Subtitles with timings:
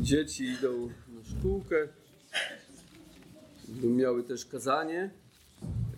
[0.00, 1.88] Dzieci idą na szkółkę.
[3.82, 5.10] Miały też kazanie,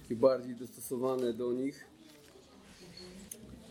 [0.00, 1.84] takie bardziej dostosowane do nich.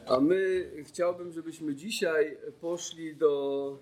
[0.07, 3.78] A my chciałbym, żebyśmy dzisiaj poszli do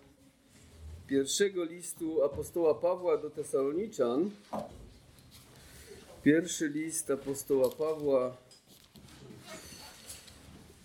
[1.07, 4.29] pierwszego listu apostoła Pawła do Tesaloniczan.
[6.23, 8.37] Pierwszy list apostoła Pawła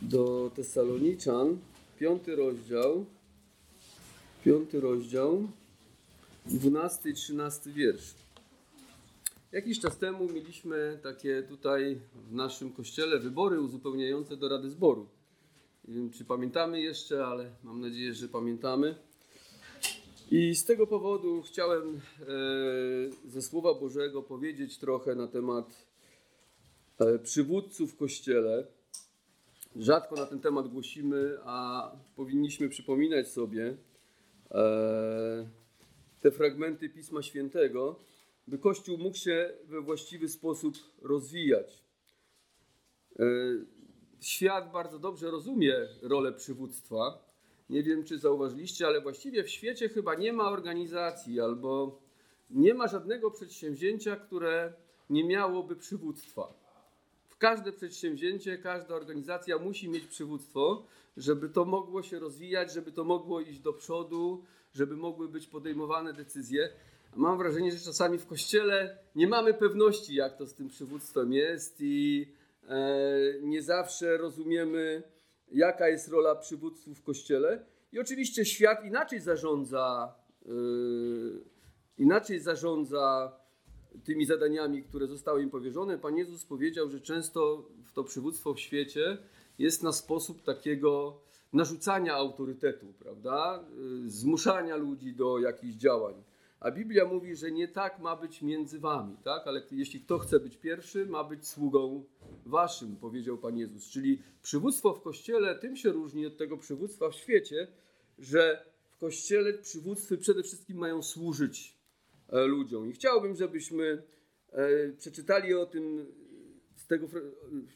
[0.03, 1.59] do Tesaloniczan,
[1.99, 3.07] piąty rozdział,
[4.45, 5.49] piąty rozdział,
[6.47, 8.15] dwunasty i trzynasty wiersz.
[9.53, 15.07] Jakiś czas temu mieliśmy takie tutaj w naszym kościele wybory uzupełniające do Rady Zboru.
[15.89, 18.95] Nie wiem, czy pamiętamy jeszcze, ale mam nadzieję, że pamiętamy.
[20.31, 25.87] I z tego powodu chciałem e, ze Słowa Bożego powiedzieć trochę na temat
[26.99, 28.67] e, przywódców w Kościele.
[29.77, 33.77] Rzadko na ten temat głosimy, a powinniśmy przypominać sobie
[36.21, 37.97] te fragmenty Pisma Świętego,
[38.49, 41.83] by Kościół mógł się we właściwy sposób rozwijać.
[44.21, 47.25] Świat bardzo dobrze rozumie rolę przywództwa
[47.71, 52.01] nie wiem, czy zauważyliście, ale właściwie w świecie chyba nie ma organizacji albo
[52.51, 54.73] nie ma żadnego przedsięwzięcia, które
[55.11, 56.64] nie miałoby przywództwa.
[57.35, 63.05] W każde przedsięwzięcie, każda organizacja musi mieć przywództwo, żeby to mogło się rozwijać, żeby to
[63.05, 66.69] mogło iść do przodu, żeby mogły być podejmowane decyzje.
[67.17, 71.77] Mam wrażenie, że czasami w kościele nie mamy pewności, jak to z tym przywództwem jest,
[71.81, 72.27] i
[72.69, 72.79] e,
[73.43, 75.03] nie zawsze rozumiemy
[75.53, 77.65] jaka jest rola przywódców w kościele.
[77.93, 80.15] I oczywiście świat inaczej zarządza,
[80.47, 81.45] yy,
[81.99, 83.33] inaczej zarządza
[84.05, 85.99] tymi zadaniami, które zostały im powierzone.
[85.99, 89.19] Pan Jezus powiedział, że często to przywództwo w świecie
[89.59, 91.21] jest na sposób takiego
[91.53, 93.65] narzucania autorytetu, prawda?
[94.03, 96.15] Yy, zmuszania ludzi do jakichś działań.
[96.61, 99.47] A Biblia mówi, że nie tak ma być między wami, tak?
[99.47, 102.05] Ale jeśli kto chce być pierwszy, ma być sługą
[102.47, 103.91] waszym, powiedział Pan Jezus.
[103.91, 107.69] Czyli przywództwo w Kościele tym się różni od tego przywództwa w świecie,
[108.19, 111.74] że w Kościele przywódcy przede wszystkim mają służyć
[112.33, 112.89] ludziom.
[112.89, 114.03] I chciałbym, żebyśmy
[114.53, 116.07] e, przeczytali o tym,
[116.77, 117.09] z tego,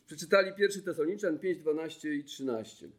[0.07, 2.91] przeczytali pierwszy Tesaloniczan 5, 12 i 13.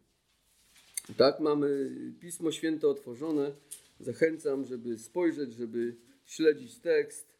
[1.18, 3.52] Tak, mamy Pismo Święte otworzone.
[4.00, 5.96] Zachęcam, żeby spojrzeć, żeby
[6.26, 7.40] śledzić tekst.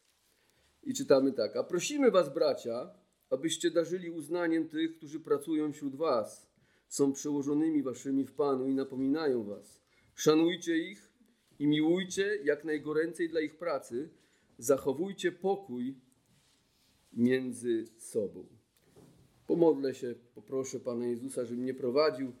[0.82, 1.56] I czytamy tak.
[1.56, 2.90] A prosimy Was, bracia,
[3.30, 6.50] abyście darzyli uznaniem tych, którzy pracują wśród Was,
[6.88, 9.80] są przełożonymi Waszymi w Panu i napominają Was.
[10.14, 11.09] Szanujcie ich
[11.60, 14.08] i miłujcie jak najgoręcej dla ich pracy.
[14.58, 15.94] Zachowujcie pokój
[17.12, 18.46] między sobą.
[19.46, 22.32] Pomodlę się, poproszę Pana Jezusa, żeby mnie prowadził.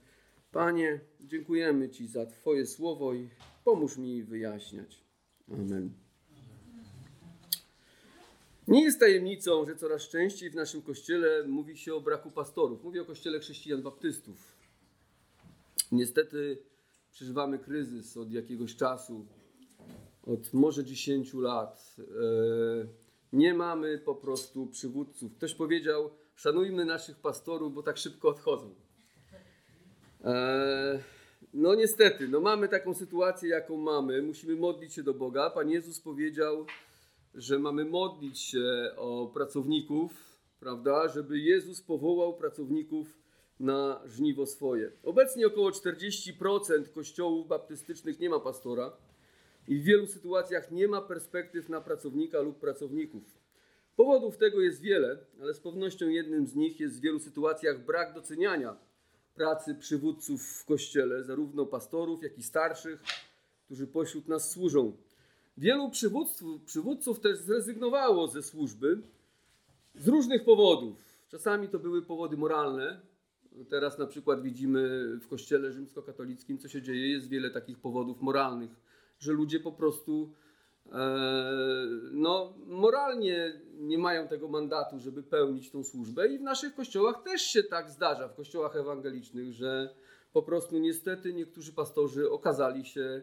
[0.52, 3.28] Panie, dziękujemy Ci za Twoje słowo i
[3.64, 5.04] Pomóż mi wyjaśniać.
[5.52, 5.92] Amen.
[8.68, 12.84] Nie jest tajemnicą, że coraz częściej w naszym kościele mówi się o braku pastorów.
[12.84, 14.56] Mówię o kościele chrześcijan baptystów.
[15.92, 16.58] Niestety
[17.12, 19.26] przeżywamy kryzys od jakiegoś czasu,
[20.26, 21.96] od może 10 lat.
[21.98, 22.04] E,
[23.32, 25.34] nie mamy po prostu przywódców.
[25.34, 28.74] Ktoś powiedział: Szanujmy naszych pastorów, bo tak szybko odchodzą.
[30.24, 31.02] E,
[31.54, 34.22] no niestety, no mamy taką sytuację, jaką mamy.
[34.22, 35.50] Musimy modlić się do Boga.
[35.50, 36.66] Pan Jezus powiedział,
[37.34, 40.12] że mamy modlić się o pracowników,
[40.60, 43.19] prawda, żeby Jezus powołał pracowników
[43.60, 44.92] na żniwo swoje.
[45.02, 48.92] Obecnie około 40% kościołów baptystycznych nie ma pastora
[49.68, 53.22] i w wielu sytuacjach nie ma perspektyw na pracownika lub pracowników.
[53.96, 58.14] Powodów tego jest wiele, ale z pewnością jednym z nich jest w wielu sytuacjach brak
[58.14, 58.76] doceniania
[59.34, 63.02] pracy przywódców w kościele, zarówno pastorów, jak i starszych,
[63.64, 64.92] którzy pośród nas służą.
[65.56, 69.02] Wielu przywódców, przywódców też zrezygnowało ze służby
[69.94, 70.96] z różnych powodów.
[71.28, 73.00] Czasami to były powody moralne.
[73.68, 77.10] Teraz na przykład widzimy w kościele rzymskokatolickim, co się dzieje.
[77.10, 78.70] Jest wiele takich powodów moralnych,
[79.18, 80.32] że ludzie po prostu
[80.92, 81.50] E,
[82.12, 87.42] no, moralnie nie mają tego mandatu, żeby pełnić tą służbę i w naszych kościołach też
[87.42, 89.94] się tak zdarza, w kościołach ewangelicznych, że
[90.32, 93.22] po prostu niestety niektórzy pastorzy okazali się e,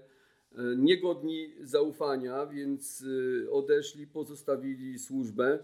[0.78, 3.04] niegodni zaufania, więc
[3.48, 5.60] e, odeszli, pozostawili służbę.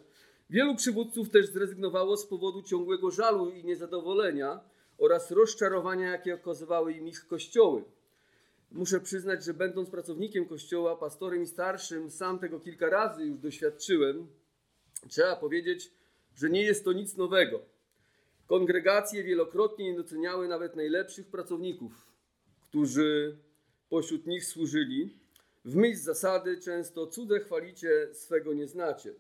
[0.49, 4.59] Wielu przywódców też zrezygnowało z powodu ciągłego żalu i niezadowolenia
[4.97, 7.83] oraz rozczarowania, jakie okazywały im ich kościoły.
[8.71, 14.27] Muszę przyznać, że będąc pracownikiem kościoła, pastorem i starszym, sam tego kilka razy już doświadczyłem.
[15.09, 15.91] Trzeba powiedzieć,
[16.35, 17.59] że nie jest to nic nowego.
[18.47, 22.07] Kongregacje wielokrotnie nie doceniały nawet najlepszych pracowników,
[22.61, 23.37] którzy
[23.89, 25.17] pośród nich służyli.
[25.65, 29.13] W myśl zasady często cudze chwalicie, swego nie znacie.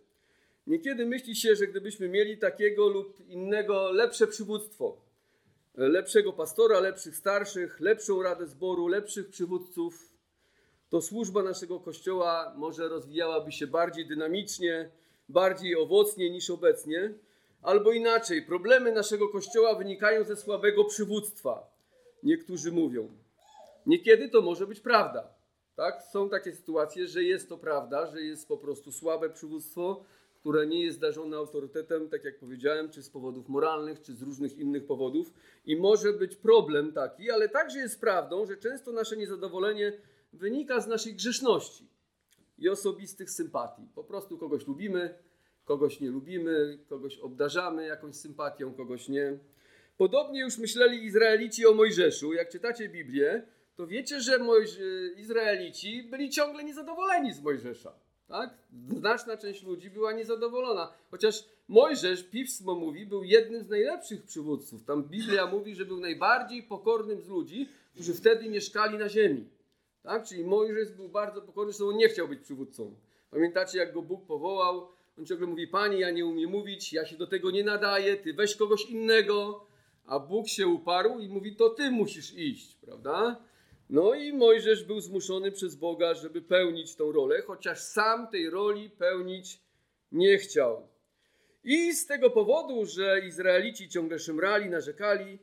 [0.67, 4.97] Niekiedy myśli się, że gdybyśmy mieli takiego lub innego lepsze przywództwo,
[5.75, 10.13] lepszego pastora, lepszych starszych, lepszą radę zboru, lepszych przywódców,
[10.89, 14.89] to służba naszego kościoła może rozwijałaby się bardziej dynamicznie,
[15.29, 17.13] bardziej owocnie niż obecnie.
[17.61, 21.73] Albo inaczej, problemy naszego kościoła wynikają ze słabego przywództwa.
[22.23, 23.09] Niektórzy mówią.
[23.85, 25.33] Niekiedy to może być prawda.
[25.75, 26.03] Tak?
[26.11, 30.03] Są takie sytuacje, że jest to prawda, że jest po prostu słabe przywództwo,
[30.43, 34.57] które nie jest darzone autorytetem, tak jak powiedziałem, czy z powodów moralnych, czy z różnych
[34.57, 35.33] innych powodów.
[35.65, 39.93] I może być problem taki, ale także jest prawdą, że często nasze niezadowolenie
[40.33, 41.87] wynika z naszej grzeszności
[42.57, 43.87] i osobistych sympatii.
[43.95, 45.15] Po prostu kogoś lubimy,
[45.65, 49.37] kogoś nie lubimy, kogoś obdarzamy jakąś sympatią, kogoś nie.
[49.97, 52.33] Podobnie już myśleli Izraelici o Mojżeszu.
[52.33, 54.39] Jak czytacie Biblię, to wiecie, że
[55.17, 57.93] Izraelici byli ciągle niezadowoleni z Mojżesza.
[58.33, 58.49] Tak?
[58.89, 60.93] Znaczna część ludzi była niezadowolona.
[61.11, 64.83] Chociaż Mojżesz, Pismo mówi, był jednym z najlepszych przywódców.
[64.83, 69.47] Tam Biblia mówi, że był najbardziej pokornym z ludzi, którzy wtedy mieszkali na ziemi.
[70.03, 70.27] Tak?
[70.27, 72.95] Czyli Mojżesz był bardzo pokorny, zresztą on nie chciał być przywódcą.
[73.31, 74.87] Pamiętacie, jak go Bóg powołał?
[75.19, 78.33] On ciągle mówi, Panie, ja nie umiem mówić, ja się do tego nie nadaję, Ty
[78.33, 79.65] weź kogoś innego.
[80.05, 83.41] A Bóg się uparł i mówi, to Ty musisz iść, prawda?
[83.93, 88.89] No i Mojżesz był zmuszony przez Boga, żeby pełnić tą rolę, chociaż sam tej roli
[88.89, 89.59] pełnić
[90.11, 90.87] nie chciał.
[91.63, 95.39] I z tego powodu, że Izraelici ciągle szemrali, narzekali,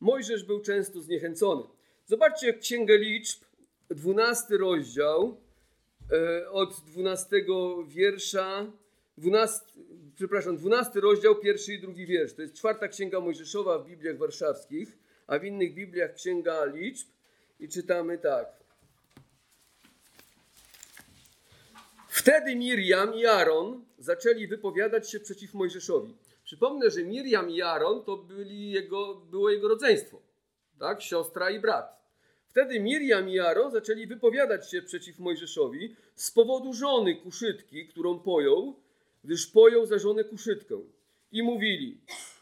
[0.00, 1.62] Mojżesz był często zniechęcony.
[2.06, 3.44] Zobaczcie Księgę Liczb,
[3.90, 5.36] 12 rozdział,
[6.12, 7.36] e, od 12
[7.88, 8.72] wiersza,
[9.18, 9.66] 12,
[10.16, 12.34] przepraszam, 12 rozdział, pierwszy i drugi wiersz.
[12.34, 17.08] To jest czwarta księga Mojżeszowa w Bibliach warszawskich, a w innych Bibliach księga liczb.
[17.60, 18.46] I czytamy tak.
[22.08, 26.16] Wtedy Miriam i Aaron zaczęli wypowiadać się przeciw Mojżeszowi.
[26.44, 30.22] Przypomnę, że Miriam i Aaron to byli jego, było jego rodzeństwo,
[30.78, 31.02] tak?
[31.02, 32.00] siostra i brat.
[32.48, 38.76] Wtedy Miriam i Aaron zaczęli wypowiadać się przeciw Mojżeszowi z powodu żony kuszytki, którą pojął,
[39.24, 40.80] gdyż pojął za żonę kuszytkę.
[41.32, 42.00] I mówili,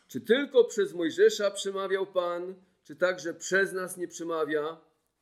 [0.08, 2.54] czy tylko przez Mojżesza przemawiał Pan,
[2.84, 4.80] czy także przez nas nie przemawia,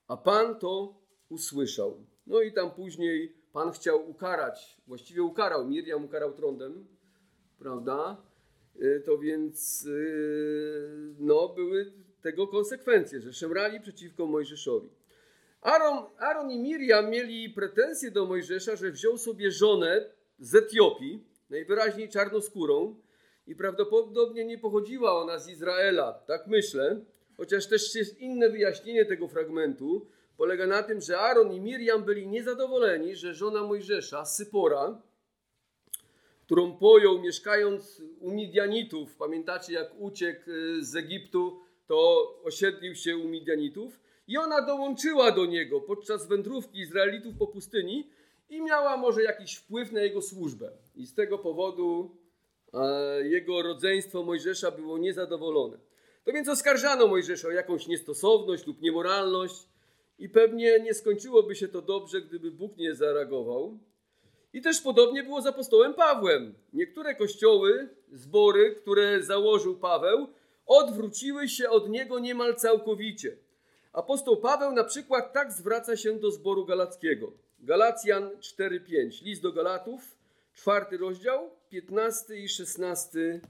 [0.08, 0.94] a Pan to
[1.28, 2.04] usłyszał.
[2.26, 6.86] No i tam później Pan chciał ukarać, właściwie ukarał, Miriam ukarał trądem,
[7.58, 8.16] prawda?
[8.82, 11.92] Y, to więc y, no, były
[12.22, 14.88] tego konsekwencje, że szemrali przeciwko Mojżeszowi.
[15.60, 22.08] Aaron, Aaron i Miriam mieli pretensje do Mojżesza, że wziął sobie żonę z Etiopii, najwyraźniej
[22.08, 22.96] czarnoskórą,
[23.46, 27.00] i prawdopodobnie nie pochodziła ona z Izraela, tak myślę,
[27.36, 30.06] chociaż też jest inne wyjaśnienie tego fragmentu.
[30.36, 35.02] Polega na tym, że Aaron i Miriam byli niezadowoleni, że żona Mojżesza, Sypora,
[36.46, 43.28] którą pojął mieszkając u Midianitów, pamiętacie jak uciekł y, z Egiptu to osiedlił się u
[43.28, 48.10] Midianitów i ona dołączyła do niego podczas wędrówki Izraelitów po pustyni
[48.48, 50.72] i miała może jakiś wpływ na jego służbę.
[50.94, 52.16] I z tego powodu
[52.74, 55.78] e, jego rodzeństwo Mojżesza było niezadowolone.
[56.26, 59.68] To więc oskarżano Mojżesza o jakąś niestosowność lub niemoralność
[60.18, 63.78] i pewnie nie skończyłoby się to dobrze, gdyby Bóg nie zareagował.
[64.52, 66.54] I też podobnie było z apostołem Pawłem.
[66.72, 70.28] Niektóre kościoły, zbory, które założył Paweł,
[70.66, 73.36] odwróciły się od niego niemal całkowicie.
[73.92, 77.32] Apostoł Paweł na przykład tak zwraca się do zboru galackiego.
[77.58, 80.16] Galacjan 4:5, list do Galatów,
[80.54, 83.40] czwarty rozdział, 15 i 16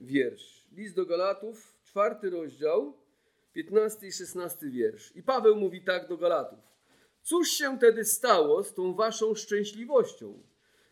[0.00, 0.64] wiersz.
[0.72, 2.92] List do Galatów, czwarty rozdział,
[3.52, 5.16] 15 i 16 wiersz.
[5.16, 6.58] I Paweł mówi tak do Galatów.
[7.22, 10.42] Cóż się tedy stało z tą waszą szczęśliwością?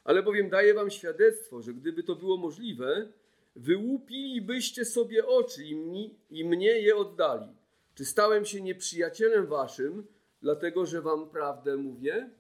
[0.05, 3.09] Ale bowiem daję wam świadectwo, że gdyby to było możliwe,
[3.57, 7.49] wyłupilibyście sobie oczy i, mi, i mnie je oddali.
[7.95, 10.07] Czy stałem się nieprzyjacielem waszym,
[10.43, 12.31] dlatego że wam prawdę mówię?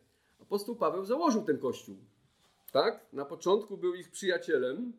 [0.41, 1.97] Apostoł Paweł założył ten kościół.
[2.73, 3.07] Tak?
[3.13, 4.93] Na początku był ich przyjacielem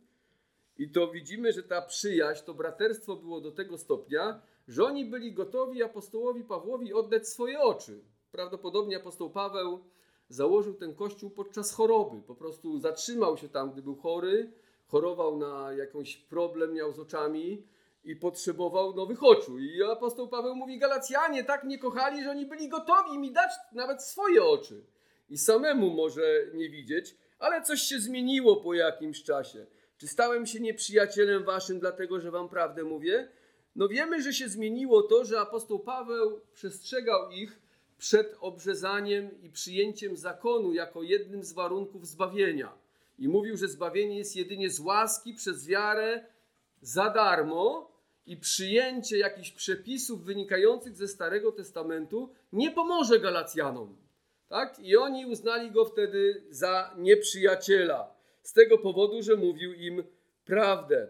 [0.78, 5.34] i to widzimy, że ta przyjaźń, to braterstwo było do tego stopnia, że oni byli
[5.34, 8.04] gotowi apostołowi Pawłowi oddać swoje oczy.
[8.32, 9.84] Prawdopodobnie apostoł Paweł
[10.30, 12.22] założył ten kościół podczas choroby.
[12.22, 14.52] Po prostu zatrzymał się tam, gdy był chory
[14.88, 17.68] chorował na jakiś problem, miał z oczami
[18.04, 19.60] i potrzebował nowych oczu.
[19.60, 24.04] I apostoł Paweł mówi, Galacjanie tak mnie kochali, że oni byli gotowi mi dać nawet
[24.04, 24.86] swoje oczy.
[25.30, 29.66] I samemu może nie widzieć, ale coś się zmieniło po jakimś czasie.
[29.98, 33.30] Czy stałem się nieprzyjacielem waszym, dlatego że wam prawdę mówię?
[33.76, 37.60] No wiemy, że się zmieniło to, że apostoł Paweł przestrzegał ich
[37.98, 42.74] przed obrzezaniem i przyjęciem zakonu jako jednym z warunków zbawienia.
[43.20, 46.26] I mówił, że zbawienie jest jedynie z łaski przez wiarę
[46.82, 47.92] za darmo
[48.26, 53.98] i przyjęcie jakichś przepisów wynikających ze Starego Testamentu nie pomoże Galacjanom.
[54.50, 54.80] Tak?
[54.80, 58.13] I oni uznali go wtedy za nieprzyjaciela.
[58.44, 60.04] Z tego powodu, że mówił im
[60.46, 61.08] prawdę.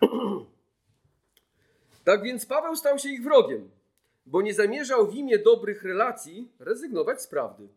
[2.04, 3.70] tak więc Paweł stał się ich wrogiem,
[4.26, 7.68] bo nie zamierzał w imię dobrych relacji rezygnować z prawdy.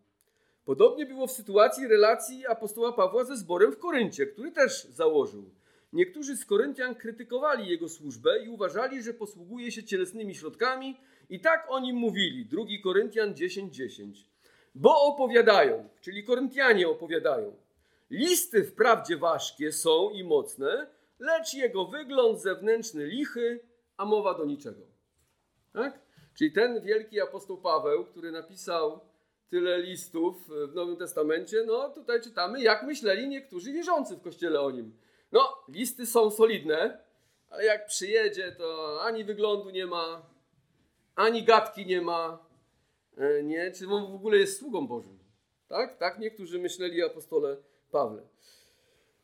[0.66, 5.50] Podobnie było w sytuacji relacji apostoła Pawła ze zborem w Koryncie, który też założył.
[5.94, 10.98] Niektórzy z Koryntian krytykowali jego służbę i uważali, że posługuje się cielesnymi środkami,
[11.32, 12.46] i tak o nim mówili.
[12.46, 13.70] 2 Koryntian 10:10.
[13.70, 14.31] 10.
[14.76, 17.56] Bo opowiadają, czyli Koryntianie opowiadają.
[18.10, 20.88] Listy wprawdzie ważkie są i mocne,
[21.20, 23.60] lecz jego wygląd zewnętrzny lichy,
[23.98, 24.82] a mowa do niczego.
[25.74, 26.00] Tak?
[26.38, 29.00] Czyli ten wielki apostoł Paweł, który napisał
[29.50, 34.72] tyle listów w Nowym Testamencie, no tutaj czytamy, jak myśleli niektórzy wierzący w kościele o
[34.72, 34.98] nim.
[35.32, 36.98] No, listy są solidne,
[37.50, 40.22] ale jak przyjedzie, to ani wyglądu nie ma,
[41.16, 42.51] ani gadki nie ma,
[43.44, 43.72] nie?
[43.72, 45.20] Czy on w ogóle jest sługą Bożym?
[45.68, 45.98] Tak?
[45.98, 47.58] Tak niektórzy myśleli o apostole
[47.92, 48.22] Pawle.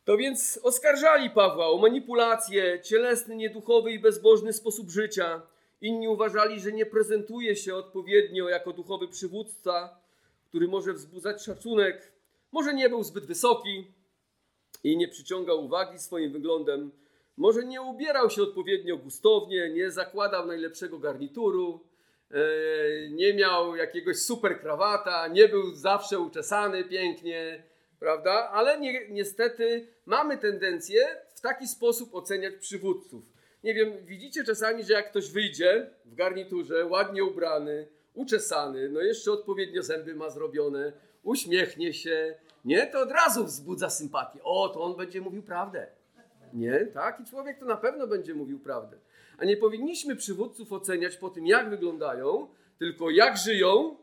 [0.05, 5.41] To więc oskarżali Pawła o manipulację, cielesny, nieduchowy i bezbożny sposób życia.
[5.81, 9.99] Inni uważali, że nie prezentuje się odpowiednio jako duchowy przywódca,
[10.45, 12.11] który może wzbudzać szacunek.
[12.51, 13.91] Może nie był zbyt wysoki
[14.83, 16.91] i nie przyciągał uwagi swoim wyglądem.
[17.37, 21.86] Może nie ubierał się odpowiednio gustownie, nie zakładał najlepszego garnituru, e,
[23.09, 27.63] nie miał jakiegoś super krawata, nie był zawsze uczesany pięknie,
[27.99, 28.49] prawda?
[28.53, 33.23] Ale ni niestety mamy tendencję w taki sposób oceniać przywódców.
[33.63, 39.31] Nie wiem, widzicie czasami, że jak ktoś wyjdzie w garniturze, ładnie ubrany, uczesany, no jeszcze
[39.31, 40.93] odpowiednio zęby ma zrobione,
[41.23, 44.39] uśmiechnie się, nie, to od razu wzbudza sympatię.
[44.43, 45.87] O, to on będzie mówił prawdę.
[46.53, 47.19] Nie, tak?
[47.19, 48.97] I człowiek to na pewno będzie mówił prawdę.
[49.37, 52.47] A nie powinniśmy przywódców oceniać po tym, jak wyglądają,
[52.79, 53.97] tylko jak żyją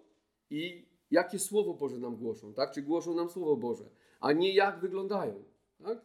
[0.51, 2.71] i jakie Słowo Boże nam głoszą, tak?
[2.73, 3.85] Czy głoszą nam Słowo Boże,
[4.21, 5.45] a nie jak wyglądają,
[5.85, 5.99] tak?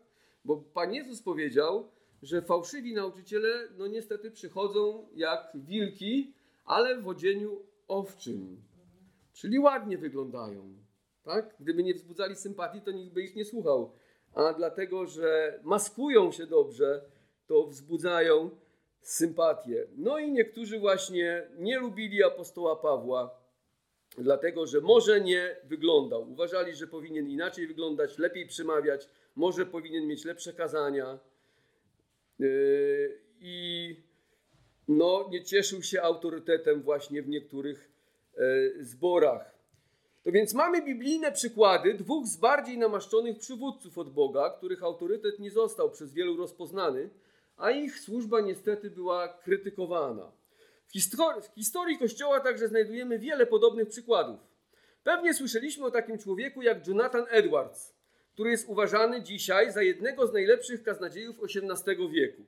[0.45, 6.33] Bo Pan Jezus powiedział, że fałszywi nauczyciele, no niestety przychodzą jak wilki,
[6.65, 8.61] ale w odzieniu owczym,
[9.33, 10.73] czyli ładnie wyglądają,
[11.23, 11.55] tak?
[11.59, 13.91] Gdyby nie wzbudzali sympatii, to nikt by ich nie słuchał
[14.33, 17.01] a dlatego, że maskują się dobrze,
[17.47, 18.49] to wzbudzają
[19.01, 19.87] sympatię.
[19.97, 23.39] No i niektórzy właśnie nie lubili apostoła Pawła,
[24.17, 26.31] dlatego że może nie wyglądał.
[26.31, 31.19] Uważali, że powinien inaczej wyglądać, lepiej przemawiać, może powinien mieć lepsze kazania.
[32.39, 33.95] Yy, I
[34.87, 37.89] no, nie cieszył się autorytetem właśnie w niektórych
[38.37, 39.59] yy, zborach.
[40.23, 45.51] To więc mamy biblijne przykłady dwóch z bardziej namaszczonych przywódców od Boga, których autorytet nie
[45.51, 47.09] został przez wielu rozpoznany,
[47.59, 50.31] a ich służba niestety była krytykowana.
[50.87, 54.39] W historii, w historii Kościoła także znajdujemy wiele podobnych przykładów.
[55.03, 57.93] Pewnie słyszeliśmy o takim człowieku jak Jonathan Edwards,
[58.33, 62.41] który jest uważany dzisiaj za jednego z najlepszych kaznodziejów XVIII wieku.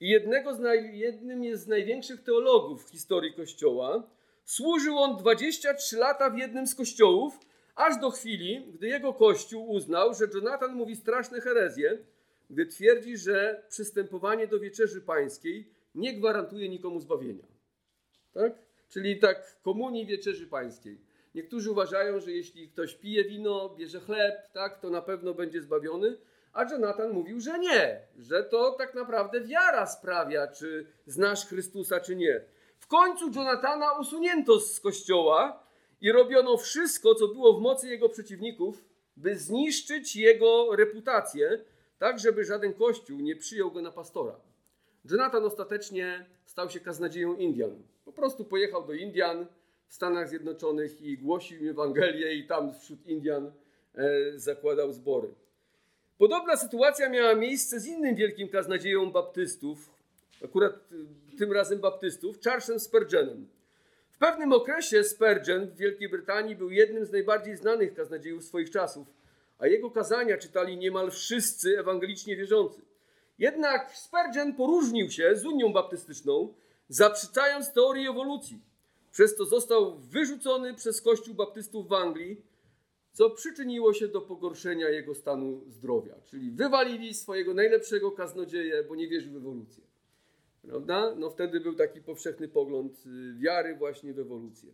[0.00, 0.60] I jednego z
[0.92, 4.02] jednym jest z największych teologów w historii Kościoła,
[4.50, 7.38] Służył on 23 lata w jednym z kościołów,
[7.74, 11.98] aż do chwili, gdy jego kościół uznał, że Jonathan mówi straszne herezje,
[12.50, 17.44] gdy twierdzi, że przystępowanie do wieczerzy pańskiej nie gwarantuje nikomu zbawienia.
[18.32, 18.52] Tak?
[18.88, 20.98] Czyli tak, komunii wieczerzy pańskiej.
[21.34, 26.16] Niektórzy uważają, że jeśli ktoś pije wino, bierze chleb, tak, to na pewno będzie zbawiony,
[26.52, 32.16] a Jonathan mówił, że nie, że to tak naprawdę wiara sprawia, czy znasz Chrystusa, czy
[32.16, 32.44] nie.
[32.78, 35.66] W końcu Jonathana usunięto z kościoła
[36.00, 38.84] i robiono wszystko, co było w mocy jego przeciwników,
[39.16, 41.64] by zniszczyć jego reputację,
[42.00, 44.40] tak żeby żaden kościół nie przyjął go na pastora.
[45.10, 47.82] Jonathan ostatecznie stał się kaznodzieją Indian.
[48.04, 49.46] Po prostu pojechał do Indian
[49.86, 53.52] w Stanach Zjednoczonych i głosił Ewangelię i tam wśród Indian
[53.94, 55.28] e, zakładał zbory.
[56.18, 59.90] Podobna sytuacja miała miejsce z innym wielkim kaznodzieją baptystów,
[60.44, 60.74] akurat
[61.32, 63.48] y, tym razem baptystów, Charlesem Spurgeonem.
[64.10, 69.06] W pewnym okresie Spurgeon w Wielkiej Brytanii był jednym z najbardziej znanych kaznodziejów swoich czasów,
[69.60, 72.80] a jego kazania czytali niemal wszyscy ewangelicznie wierzący.
[73.38, 76.54] Jednak Spurgeon poróżnił się z Unią Baptystyczną,
[76.88, 78.60] zaprzeczając teorii ewolucji.
[79.12, 82.42] Przez to został wyrzucony przez Kościół Baptystów w Anglii,
[83.12, 86.14] co przyczyniło się do pogorszenia jego stanu zdrowia.
[86.24, 89.84] Czyli wywalili swojego najlepszego kaznodzieję, bo nie wierzył w ewolucję.
[90.62, 91.14] Prawda?
[91.16, 94.70] No wtedy był taki powszechny pogląd y, wiary właśnie w ewolucję.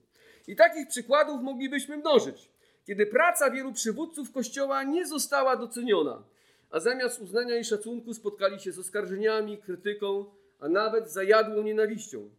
[0.49, 2.49] I takich przykładów moglibyśmy mnożyć.
[2.87, 6.23] Kiedy praca wielu przywódców Kościoła nie została doceniona,
[6.71, 10.25] a zamiast uznania i szacunku spotkali się z oskarżeniami, krytyką,
[10.61, 12.31] a nawet zajadłą nienawiścią.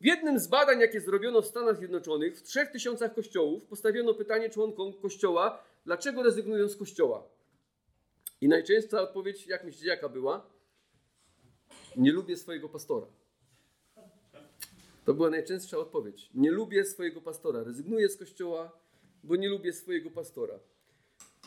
[0.00, 4.50] W jednym z badań, jakie zrobiono w Stanach Zjednoczonych, w trzech tysiącach kościołów postawiono pytanie
[4.50, 7.22] członkom kościoła, dlaczego rezygnują z kościoła.
[8.40, 10.46] I najczęstsza odpowiedź, jak myślicie, jaka była?
[11.96, 13.06] Nie lubię swojego pastora.
[15.04, 16.30] To była najczęstsza odpowiedź.
[16.34, 17.62] Nie lubię swojego pastora.
[17.62, 18.72] Rezygnuję z kościoła,
[19.24, 20.58] bo nie lubię swojego pastora.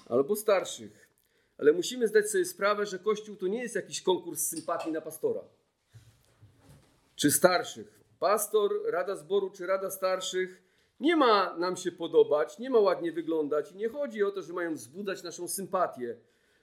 [0.09, 1.07] Albo starszych.
[1.57, 5.41] Ale musimy zdać sobie sprawę, że kościół to nie jest jakiś konkurs sympatii na pastora.
[7.15, 8.01] Czy starszych.
[8.19, 10.61] Pastor, rada zboru czy rada starszych
[10.99, 14.53] nie ma nam się podobać, nie ma ładnie wyglądać i nie chodzi o to, że
[14.53, 16.17] mają wzbudzać naszą sympatię.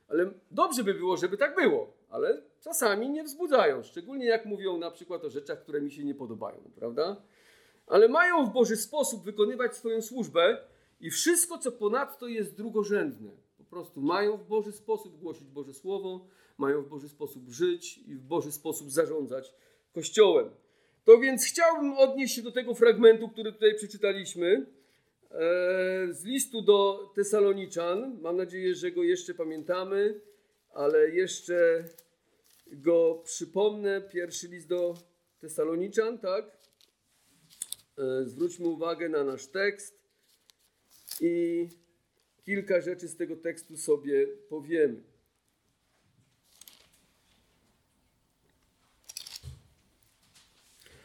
[0.08, 4.90] Ale dobrze by było, żeby tak było, ale czasami nie wzbudzają, szczególnie jak mówią na
[4.90, 7.16] przykład o rzeczach, które mi się nie podobają, prawda?
[7.86, 10.58] Ale mają w Boży sposób wykonywać swoją służbę
[11.00, 13.30] i wszystko, co ponadto jest drugorzędne.
[13.58, 16.26] Po prostu mają w Boży sposób głosić Boże Słowo,
[16.58, 19.54] mają w Boży sposób żyć i w Boży sposób zarządzać
[19.92, 20.50] Kościołem.
[21.04, 24.66] To więc chciałbym odnieść się do tego fragmentu, który tutaj przeczytaliśmy
[25.30, 25.36] e,
[26.10, 28.18] z listu do Tesaloniczan.
[28.20, 30.20] Mam nadzieję, że go jeszcze pamiętamy,
[30.74, 31.84] ale jeszcze
[32.66, 34.00] go przypomnę.
[34.00, 34.94] Pierwszy list do
[35.40, 36.58] Tesaloniczan, tak?
[37.98, 39.97] E, zwróćmy uwagę na nasz tekst
[41.20, 41.68] i
[42.44, 45.02] kilka rzeczy z tego tekstu sobie powiemy.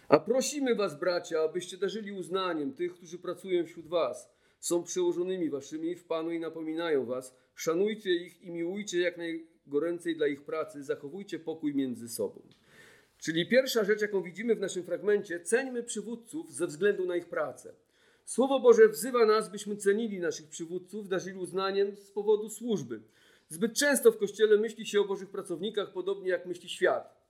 [0.07, 4.29] A prosimy was, bracia, abyście darzyli uznaniem tych, którzy pracują wśród was,
[4.59, 7.35] są przełożonymi waszymi w Panu i napominają was.
[7.55, 12.41] Szanujcie ich i miłujcie jak najgoręcej dla ich pracy, zachowujcie pokój między sobą.
[13.17, 17.73] Czyli pierwsza rzecz, jaką widzimy w naszym fragmencie, ceńmy przywódców ze względu na ich pracę.
[18.25, 23.01] Słowo Boże wzywa nas, byśmy cenili naszych przywódców, darzyli uznaniem z powodu służby.
[23.49, 27.23] Zbyt często w Kościele myśli się o Bożych pracownikach podobnie jak myśli świat.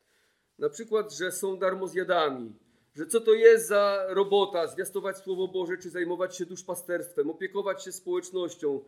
[0.59, 2.53] Na przykład, że są darmozjadami,
[2.95, 7.91] że co to jest za robota, zwiastować Słowo Boże, czy zajmować się duszpasterstwem, opiekować się
[7.91, 8.83] społecznością,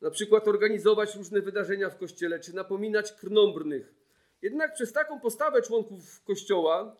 [0.00, 3.94] na przykład organizować różne wydarzenia w Kościele, czy napominać krnąbrnych.
[4.42, 6.96] Jednak przez taką postawę członków Kościoła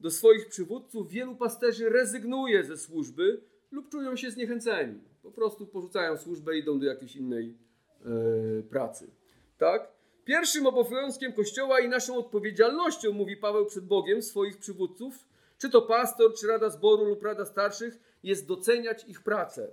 [0.00, 3.40] do swoich przywódców wielu pasterzy rezygnuje ze służby
[3.72, 5.00] lub czują się zniechęceni.
[5.22, 7.58] Po prostu porzucają służbę i idą do jakiejś innej
[8.04, 9.10] e, pracy.
[9.58, 9.88] Tak?
[10.24, 15.26] Pierwszym obowiązkiem Kościoła i naszą odpowiedzialnością, mówi Paweł przed Bogiem, swoich przywódców,
[15.58, 19.70] czy to pastor, czy rada zboru lub rada starszych, jest doceniać ich pracę.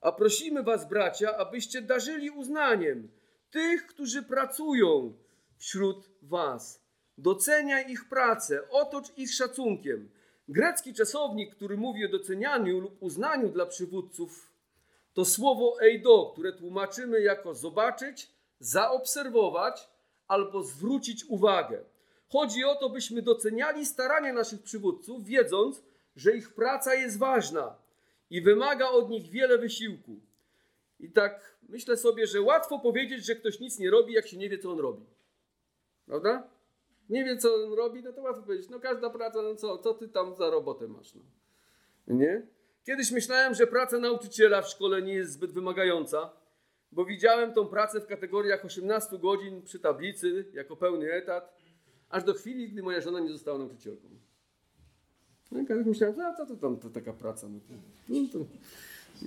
[0.00, 3.08] A prosimy Was, bracia, abyście darzyli uznaniem
[3.50, 5.14] tych, którzy pracują
[5.56, 6.80] wśród Was.
[7.18, 10.08] Doceniaj ich pracę, otocz ich szacunkiem.
[10.50, 14.50] Grecki czasownik, który mówi o docenianiu lub uznaniu dla przywódców,
[15.14, 19.88] to słowo eido, które tłumaczymy jako zobaczyć, zaobserwować
[20.28, 21.84] albo zwrócić uwagę.
[22.28, 25.82] Chodzi o to, byśmy doceniali starania naszych przywódców, wiedząc,
[26.16, 27.76] że ich praca jest ważna
[28.30, 30.20] i wymaga od nich wiele wysiłku.
[31.00, 34.48] I tak myślę sobie, że łatwo powiedzieć, że ktoś nic nie robi, jak się nie
[34.48, 35.04] wie, co on robi.
[36.06, 36.48] Prawda?
[37.10, 38.68] Nie wie, co on robi, no to łatwo powiedzieć.
[38.68, 41.14] No każda praca, no co, co ty tam za robotę masz?
[41.14, 41.22] No.
[42.06, 42.46] Nie?
[42.84, 46.30] Kiedyś myślałem, że praca nauczyciela w szkole nie jest zbyt wymagająca,
[46.92, 51.56] bo widziałem tą pracę w kategoriach 18 godzin przy tablicy jako pełny etat,
[52.08, 54.08] aż do chwili, gdy moja żona nie została nauczycielką.
[55.52, 57.48] No i kiedyś myślałem, no co to tam to taka praca?
[57.48, 57.74] No to,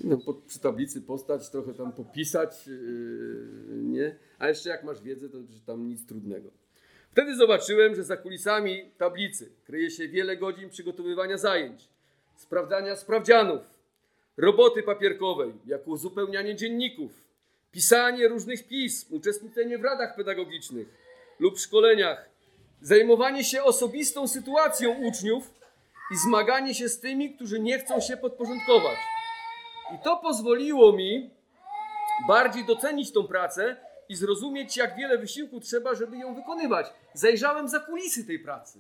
[0.03, 4.15] no to no, przy tablicy postać, trochę tam popisać, yy, nie?
[4.39, 6.62] A jeszcze jak masz wiedzę, to tam nic trudnego.
[7.13, 11.87] Wtedy zobaczyłem, że za kulisami tablicy kryje się wiele godzin przygotowywania zajęć,
[12.35, 13.61] sprawdzania sprawdzianów,
[14.37, 17.11] roboty papierkowej, jak uzupełnianie dzienników,
[17.71, 20.87] pisanie różnych pism, uczestniczenie w radach pedagogicznych
[21.39, 22.29] lub szkoleniach,
[22.81, 25.53] zajmowanie się osobistą sytuacją uczniów
[26.11, 28.97] i zmaganie się z tymi, którzy nie chcą się podporządkować.
[29.95, 31.29] I to pozwoliło mi
[32.27, 33.75] bardziej docenić tą pracę
[34.13, 36.87] i zrozumieć, jak wiele wysiłku trzeba, żeby ją wykonywać.
[37.13, 38.79] Zajrzałem za kulisy tej pracy,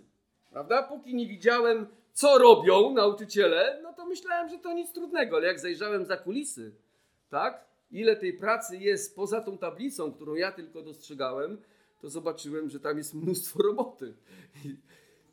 [0.51, 0.83] prawda?
[0.83, 5.59] Póki nie widziałem, co robią nauczyciele, no to myślałem, że to nic trudnego, ale jak
[5.59, 6.71] zajrzałem za kulisy,
[7.29, 7.65] tak?
[7.91, 11.57] Ile tej pracy jest poza tą tablicą, którą ja tylko dostrzegałem,
[12.01, 14.13] to zobaczyłem, że tam jest mnóstwo roboty.
[14.65, 14.75] I,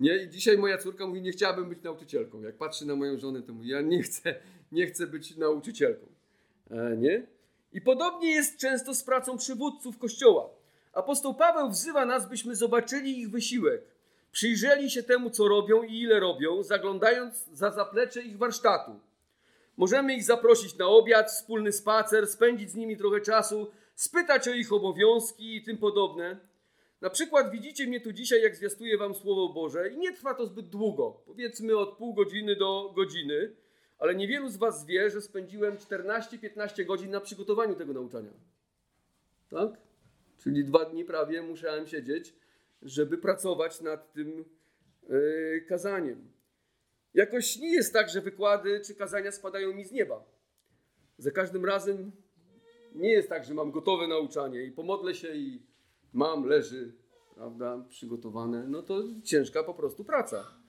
[0.01, 0.23] nie?
[0.23, 2.43] I dzisiaj moja córka mówi, nie chciałabym być nauczycielką.
[2.43, 4.35] Jak patrzy na moją żonę, to mówi, ja nie chcę,
[4.73, 6.07] nie chcę być nauczycielką.
[6.71, 7.27] E, nie?
[7.73, 10.51] I podobnie jest często z pracą przywódców Kościoła.
[10.93, 13.83] Apostoł Paweł wzywa nas, byśmy zobaczyli ich wysiłek.
[14.33, 19.01] przyjrzeli się temu, co robią i ile robią, zaglądając za zaplecze ich warsztatu.
[19.77, 24.73] Możemy ich zaprosić na obiad, wspólny spacer, spędzić z nimi trochę czasu, spytać o ich
[24.73, 26.37] obowiązki i tym podobne.
[27.01, 30.47] Na przykład widzicie mnie tu dzisiaj, jak zwiastuję wam Słowo Boże i nie trwa to
[30.47, 33.53] zbyt długo, powiedzmy od pół godziny do godziny,
[34.01, 38.31] ale niewielu z was wie, że spędziłem 14-15 godzin na przygotowaniu tego nauczania.
[39.51, 39.71] Tak?
[40.39, 42.35] Czyli dwa dni prawie musiałem siedzieć,
[42.83, 44.45] żeby pracować nad tym
[45.09, 46.31] yy, kazaniem.
[47.15, 50.25] Jakoś nie jest tak, że wykłady czy kazania spadają mi z nieba.
[51.19, 52.13] Za każdym razem
[52.95, 55.63] nie jest tak, że mam gotowe nauczanie i pomodlę się i
[56.13, 56.93] mam, leży,
[57.35, 58.67] prawda, przygotowane.
[58.69, 60.60] No to ciężka po prostu praca.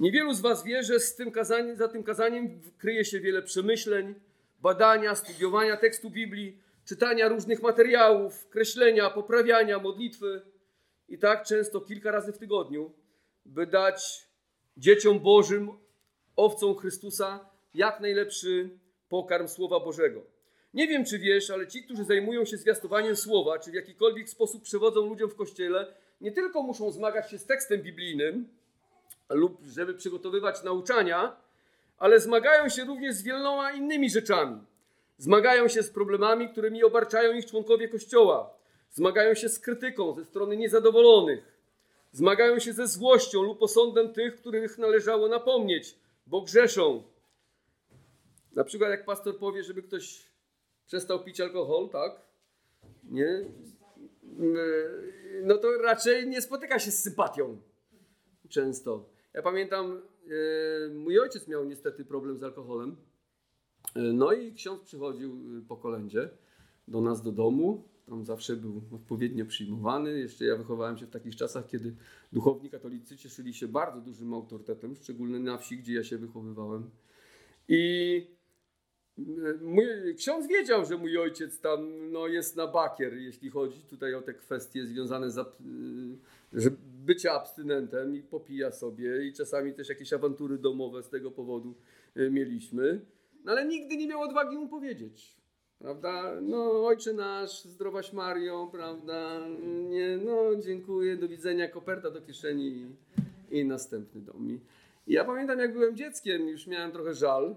[0.00, 4.14] Niewielu z Was wie, że z tym kazaniem, za tym kazaniem kryje się wiele przemyśleń,
[4.60, 10.42] badania, studiowania tekstu Biblii, czytania różnych materiałów, kreślenia, poprawiania, modlitwy
[11.08, 12.92] i tak często kilka razy w tygodniu,
[13.46, 14.26] by dać
[14.76, 15.70] dzieciom Bożym,
[16.36, 18.70] owcom Chrystusa, jak najlepszy
[19.08, 20.22] pokarm Słowa Bożego.
[20.74, 24.62] Nie wiem, czy wiesz, ale ci, którzy zajmują się zwiastowaniem Słowa, czy w jakikolwiek sposób
[24.62, 28.59] przewodzą ludziom w Kościele, nie tylko muszą zmagać się z tekstem biblijnym,
[29.30, 31.36] lub żeby przygotowywać nauczania,
[31.98, 34.60] ale zmagają się również z wieloma innymi rzeczami.
[35.18, 38.54] Zmagają się z problemami, którymi obarczają ich członkowie Kościoła.
[38.90, 41.60] Zmagają się z krytyką ze strony niezadowolonych.
[42.12, 45.94] Zmagają się ze złością lub osądem tych, których należało napomnieć,
[46.26, 47.02] bo grzeszą.
[48.52, 50.26] Na przykład jak pastor powie, żeby ktoś
[50.86, 52.12] przestał pić alkohol, tak?
[53.04, 53.44] Nie?
[55.42, 57.60] No to raczej nie spotyka się z sympatią.
[58.48, 59.04] Często.
[59.34, 62.96] Ja pamiętam, e, mój ojciec miał niestety problem z alkoholem.
[63.96, 66.30] E, no i ksiądz przychodził e, po kolędzie
[66.88, 67.88] do nas do domu.
[68.08, 70.18] On zawsze był odpowiednio przyjmowany.
[70.18, 71.94] Jeszcze ja wychowałem się w takich czasach, kiedy
[72.32, 76.90] duchowni katolicy cieszyli się bardzo dużym autorytetem, szczególnie na wsi, gdzie ja się wychowywałem.
[77.68, 78.26] I
[79.60, 84.22] mój, ksiądz wiedział, że mój ojciec tam no, jest na bakier, jeśli chodzi tutaj o
[84.22, 85.46] te kwestie związane z
[86.52, 86.70] że
[87.06, 91.74] bycia abstynentem i popija sobie i czasami też jakieś awantury domowe z tego powodu
[92.16, 93.00] e, mieliśmy.
[93.44, 95.40] No ale nigdy nie miał odwagi mu powiedzieć.
[95.78, 96.40] Prawda?
[96.42, 99.40] No, ojcze nasz, zdrowaś Mario, prawda?
[99.88, 104.50] Nie, no, dziękuję, do widzenia, koperta do kieszeni i, i następny dom.
[104.50, 104.60] I
[105.06, 107.56] ja pamiętam, jak byłem dzieckiem, już miałem trochę żal.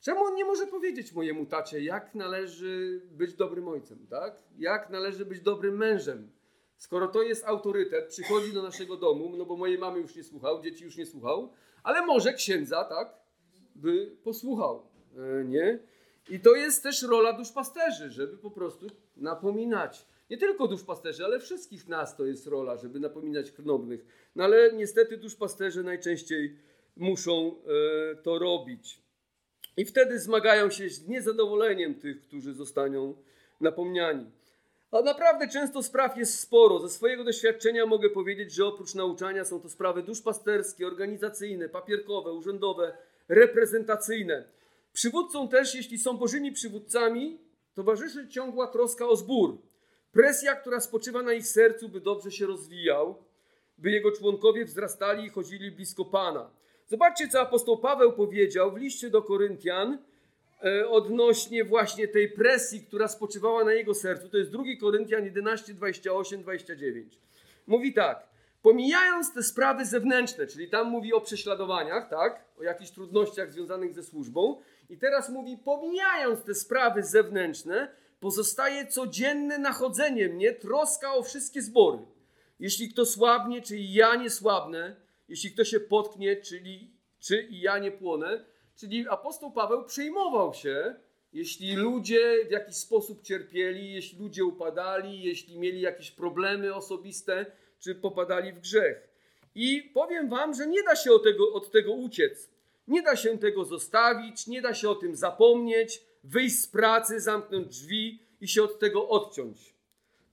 [0.00, 4.42] Czemu on nie może powiedzieć mojemu tacie, jak należy być dobrym ojcem, tak?
[4.58, 6.30] Jak należy być dobrym mężem?
[6.80, 10.62] Skoro to jest autorytet, przychodzi do naszego domu, no bo mojej mamy już nie słuchał,
[10.62, 13.14] dzieci już nie słuchał, ale może księdza, tak,
[13.74, 15.78] by posłuchał, e, nie?
[16.30, 20.06] I to jest też rola duszpasterzy, żeby po prostu napominać.
[20.30, 24.30] Nie tylko duszpasterzy, ale wszystkich nas to jest rola, żeby napominać krnobnych.
[24.36, 26.56] No ale niestety duszpasterze najczęściej
[26.96, 27.54] muszą
[28.12, 29.02] e, to robić.
[29.76, 33.14] I wtedy zmagają się z niezadowoleniem tych, którzy zostaną
[33.60, 34.39] napomniani.
[34.92, 36.78] A naprawdę często spraw jest sporo.
[36.78, 42.96] Ze swojego doświadczenia mogę powiedzieć, że oprócz nauczania są to sprawy duszpasterskie, organizacyjne, papierkowe, urzędowe,
[43.28, 44.44] reprezentacyjne.
[44.92, 47.38] Przywódcom też, jeśli są bożymi przywódcami,
[47.74, 49.58] towarzyszy ciągła troska o zbór.
[50.12, 53.14] Presja, która spoczywa na ich sercu, by dobrze się rozwijał,
[53.78, 56.50] by jego członkowie wzrastali i chodzili blisko Pana.
[56.86, 59.98] Zobaczcie, co apostoł Paweł powiedział w liście do Koryntian,
[60.88, 64.28] odnośnie właśnie tej presji, która spoczywała na jego sercu.
[64.28, 67.18] To jest 2 Koryntian 11, 28, 29.
[67.66, 68.28] Mówi tak,
[68.62, 74.02] pomijając te sprawy zewnętrzne, czyli tam mówi o prześladowaniach, tak, o jakichś trudnościach związanych ze
[74.02, 77.88] służbą i teraz mówi, pomijając te sprawy zewnętrzne,
[78.20, 81.98] pozostaje codzienne nachodzenie mnie, troska o wszystkie zbory.
[82.60, 84.96] Jeśli kto słabnie, czyli ja nie słabnę,
[85.28, 88.44] jeśli kto się potknie, czyli czy i ja nie płonę,
[88.80, 90.94] Czyli apostoł Paweł przejmował się,
[91.32, 97.46] jeśli ludzie w jakiś sposób cierpieli, jeśli ludzie upadali, jeśli mieli jakieś problemy osobiste,
[97.78, 99.08] czy popadali w grzech.
[99.54, 102.50] I powiem wam, że nie da się od tego, od tego uciec.
[102.88, 107.68] Nie da się tego zostawić, nie da się o tym zapomnieć, wyjść z pracy, zamknąć
[107.68, 109.74] drzwi i się od tego odciąć.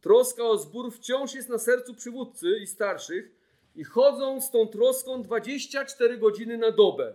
[0.01, 3.31] Troska o zbór wciąż jest na sercu przywódcy i starszych
[3.75, 7.13] i chodzą z tą troską 24 godziny na dobę.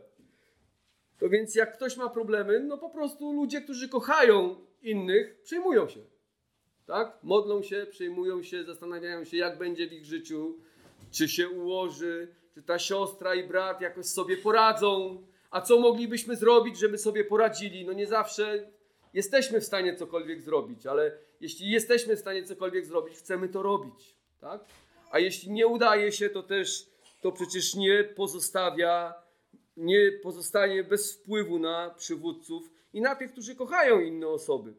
[1.23, 6.01] To więc jak ktoś ma problemy, no po prostu ludzie, którzy kochają innych, przejmują się.
[6.87, 7.19] Tak?
[7.23, 10.59] Modlą się, przejmują się, zastanawiają się, jak będzie w ich życiu,
[11.11, 16.79] czy się ułoży, czy ta siostra i brat jakoś sobie poradzą, a co moglibyśmy zrobić,
[16.79, 17.87] żeby sobie poradzili.
[17.87, 18.71] No nie zawsze
[19.15, 24.17] jesteśmy w stanie cokolwiek zrobić, ale jeśli jesteśmy w stanie cokolwiek zrobić, chcemy to robić.
[24.41, 24.65] Tak?
[25.11, 26.87] A jeśli nie udaje się, to też
[27.21, 29.22] to przecież nie pozostawia,
[29.77, 34.75] nie pozostanie bez wpływu na przywódców i na tych, którzy kochają inne osoby.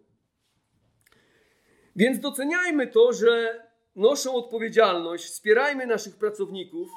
[1.95, 3.63] Więc doceniajmy to, że
[3.95, 6.89] noszą odpowiedzialność, wspierajmy naszych pracowników,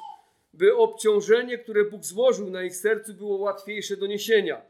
[0.55, 4.63] by obciążenie, które Bóg złożył na ich sercu, było łatwiejsze do niesienia.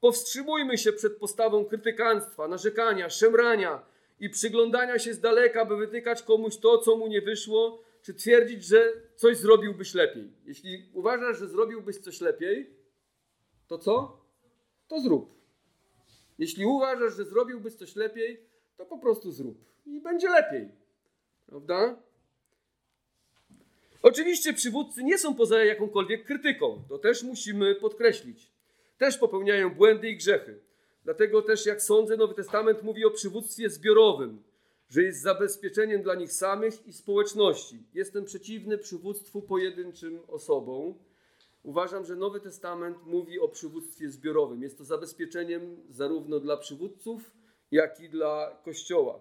[0.00, 3.82] Powstrzymujmy się przed postawą krytykanstwa, narzekania, szemrania
[4.20, 8.64] i przyglądania się z daleka, by wytykać komuś to, co mu nie wyszło, czy twierdzić,
[8.64, 10.32] że coś zrobiłbyś lepiej.
[10.44, 12.70] Jeśli uważasz, że zrobiłbyś coś lepiej,
[13.66, 14.20] to co?
[14.88, 15.34] To zrób.
[16.38, 18.40] Jeśli uważasz, że zrobiłbyś coś lepiej,
[18.76, 19.58] to po prostu zrób.
[19.86, 20.68] I będzie lepiej.
[21.46, 22.02] Prawda?
[24.02, 26.82] Oczywiście przywódcy nie są poza jakąkolwiek krytyką.
[26.88, 28.52] To też musimy podkreślić.
[28.98, 30.60] Też popełniają błędy i grzechy.
[31.04, 34.42] Dlatego też, jak sądzę, Nowy Testament mówi o przywództwie zbiorowym,
[34.88, 37.82] że jest zabezpieczeniem dla nich samych i społeczności.
[37.94, 40.94] Jestem przeciwny przywództwu pojedynczym osobom.
[41.62, 44.62] Uważam, że Nowy Testament mówi o przywództwie zbiorowym.
[44.62, 47.30] Jest to zabezpieczeniem zarówno dla przywódców,
[47.70, 49.20] jak i dla Kościoła.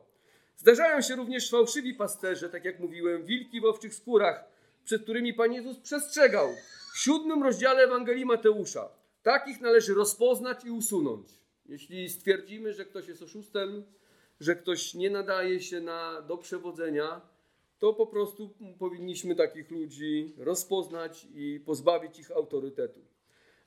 [0.56, 4.44] Zdarzają się również fałszywi pasterze, tak jak mówiłem, wilki w owczych skórach,
[4.86, 6.50] przed którymi Pan Jezus przestrzegał
[6.94, 8.90] w siódmym rozdziale Ewangelii Mateusza.
[9.24, 11.28] Takich należy rozpoznać i usunąć.
[11.66, 13.84] Jeśli stwierdzimy, że ktoś jest oszustem,
[14.40, 17.22] że ktoś nie nadaje się na, do przewodzenia,
[17.80, 23.00] to po prostu powinniśmy takich ludzi rozpoznać i pozbawić ich autorytetu.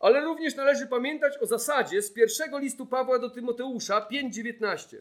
[0.01, 4.97] Ale również należy pamiętać o zasadzie z pierwszego listu Pawła do Tymoteusza 5:19.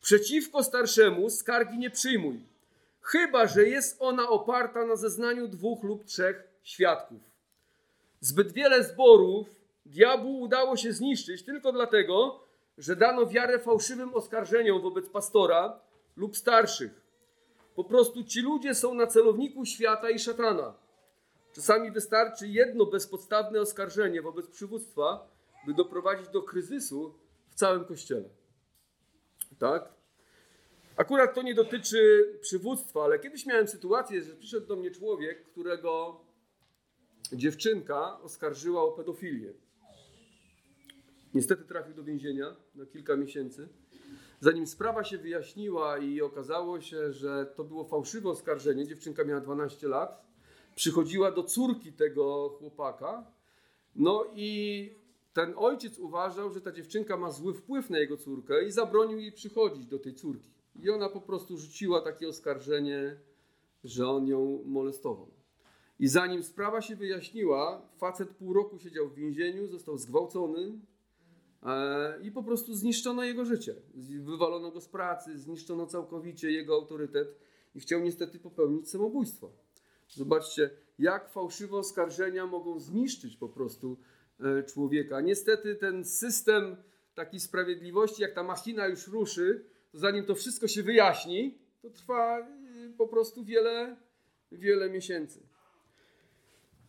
[0.00, 2.40] Przeciwko starszemu skargi nie przyjmuj,
[3.00, 7.20] chyba że jest ona oparta na zeznaniu dwóch lub trzech świadków.
[8.20, 9.46] Zbyt wiele zborów
[9.86, 12.45] diabłu udało się zniszczyć tylko dlatego,
[12.78, 15.80] że dano wiarę fałszywym oskarżeniom wobec pastora
[16.16, 17.06] lub starszych.
[17.76, 20.74] Po prostu ci ludzie są na celowniku świata i szatana.
[21.52, 25.28] Czasami wystarczy jedno bezpodstawne oskarżenie wobec przywództwa,
[25.66, 27.14] by doprowadzić do kryzysu
[27.48, 28.28] w całym kościele.
[29.58, 29.88] Tak?
[30.96, 36.20] Akurat to nie dotyczy przywództwa, ale kiedyś miałem sytuację, że przyszedł do mnie człowiek, którego
[37.32, 39.52] dziewczynka oskarżyła o pedofilię.
[41.36, 43.68] Niestety trafił do więzienia na kilka miesięcy.
[44.40, 49.88] Zanim sprawa się wyjaśniła i okazało się, że to było fałszywe oskarżenie, dziewczynka miała 12
[49.88, 50.26] lat,
[50.74, 53.26] przychodziła do córki tego chłopaka,
[53.96, 54.90] no i
[55.32, 59.32] ten ojciec uważał, że ta dziewczynka ma zły wpływ na jego córkę i zabronił jej
[59.32, 60.50] przychodzić do tej córki.
[60.76, 63.16] I ona po prostu rzuciła takie oskarżenie,
[63.84, 65.30] że on ją molestował.
[65.98, 70.78] I zanim sprawa się wyjaśniła, facet pół roku siedział w więzieniu, został zgwałcony
[72.22, 73.74] i po prostu zniszczono jego życie.
[74.20, 77.38] Wywalono go z pracy, zniszczono całkowicie jego autorytet
[77.74, 79.52] i chciał niestety popełnić samobójstwo.
[80.08, 83.96] Zobaczcie, jak fałszywe oskarżenia mogą zniszczyć po prostu
[84.40, 85.20] e, człowieka.
[85.20, 86.76] Niestety ten system
[87.14, 92.40] takiej sprawiedliwości, jak ta machina już ruszy, to zanim to wszystko się wyjaśni, to trwa
[92.40, 93.96] y, po prostu wiele,
[94.52, 95.45] wiele miesięcy.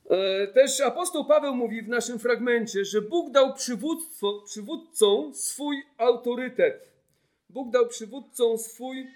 [0.10, 3.54] E, też apostoł Paweł mówi w naszym fragmencie, że Bóg dał
[4.46, 6.92] przywódcom swój autorytet.
[7.50, 9.08] Bóg dał przywódcom swój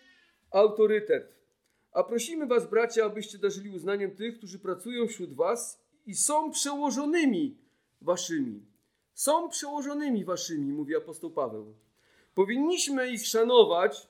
[0.51, 1.35] autorytet.
[1.91, 7.57] A prosimy Was, bracia, abyście darzyli uznaniem tych, którzy pracują wśród Was i są przełożonymi
[8.01, 8.65] Waszymi.
[9.13, 11.73] Są przełożonymi Waszymi, mówi apostoł Paweł.
[12.35, 14.07] Powinniśmy ich szanować,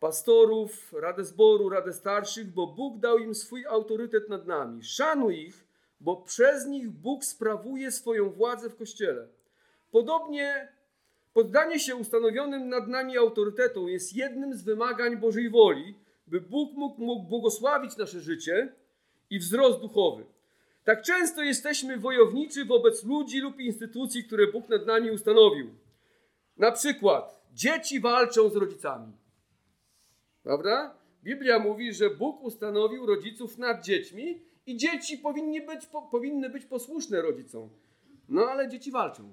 [0.00, 4.84] pastorów, radę zboru, radę starszych, bo Bóg dał im swój autorytet nad nami.
[4.84, 5.69] Szanuj ich,
[6.00, 9.28] bo przez nich Bóg sprawuje swoją władzę w kościele.
[9.90, 10.68] Podobnie
[11.32, 15.94] poddanie się ustanowionym nad nami autorytetom jest jednym z wymagań Bożej woli,
[16.26, 18.72] by Bóg mógł, mógł błogosławić nasze życie
[19.30, 20.24] i wzrost duchowy.
[20.84, 25.70] Tak często jesteśmy wojowniczy wobec ludzi lub instytucji, które Bóg nad nami ustanowił.
[26.56, 29.12] Na przykład dzieci walczą z rodzicami.
[30.42, 30.94] Prawda?
[31.24, 36.66] Biblia mówi, że Bóg ustanowił rodziców nad dziećmi i dzieci powinny być, po, powinny być
[36.66, 37.70] posłuszne rodzicom.
[38.28, 39.32] No ale dzieci walczą.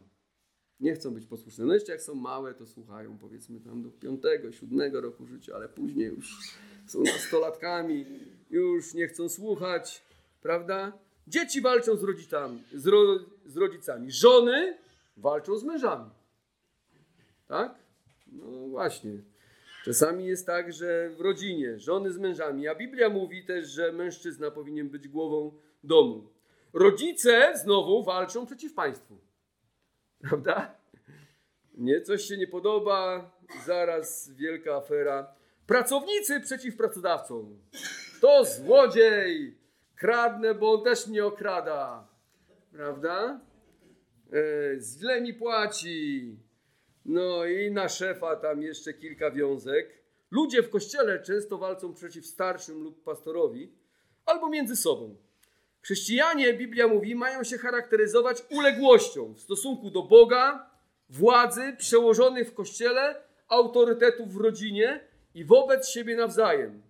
[0.79, 1.65] Nie chcą być posłuszne.
[1.65, 5.69] No jeszcze jak są małe, to słuchają powiedzmy tam do piątego, siódmego roku życia, ale
[5.69, 8.05] później już są nastolatkami,
[8.49, 10.03] już nie chcą słuchać,
[10.41, 10.99] prawda?
[11.27, 14.11] Dzieci walczą z rodzicami, z, ro, z rodzicami.
[14.11, 14.77] Żony
[15.17, 16.09] walczą z mężami.
[17.47, 17.75] Tak?
[18.31, 19.11] No właśnie.
[19.87, 24.51] Czasami jest tak, że w rodzinie żony z mężami, a Biblia mówi też, że mężczyzna
[24.51, 25.51] powinien być głową
[25.83, 26.29] domu.
[26.73, 29.17] Rodzice znowu walczą przeciw państwu.
[30.21, 30.75] Prawda?
[31.73, 33.31] Nie, coś się nie podoba,
[33.65, 35.35] zaraz wielka afera.
[35.67, 37.59] Pracownicy przeciw pracodawcom.
[38.21, 39.57] To złodziej,
[39.95, 42.07] Kradnę, bo on też mnie okrada.
[42.71, 43.39] Prawda?
[44.33, 46.35] E, źle mi płaci.
[47.07, 49.97] No i na szefa tam jeszcze kilka wiązek.
[50.31, 53.71] Ludzie w kościele często walczą przeciw starszym lub pastorowi,
[54.25, 55.15] albo między sobą.
[55.81, 60.69] Chrześcijanie, Biblia mówi, mają się charakteryzować uległością w stosunku do Boga,
[61.09, 63.15] władzy, przełożonych w kościele,
[63.47, 64.99] autorytetów w rodzinie
[65.35, 66.81] i wobec siebie nawzajem.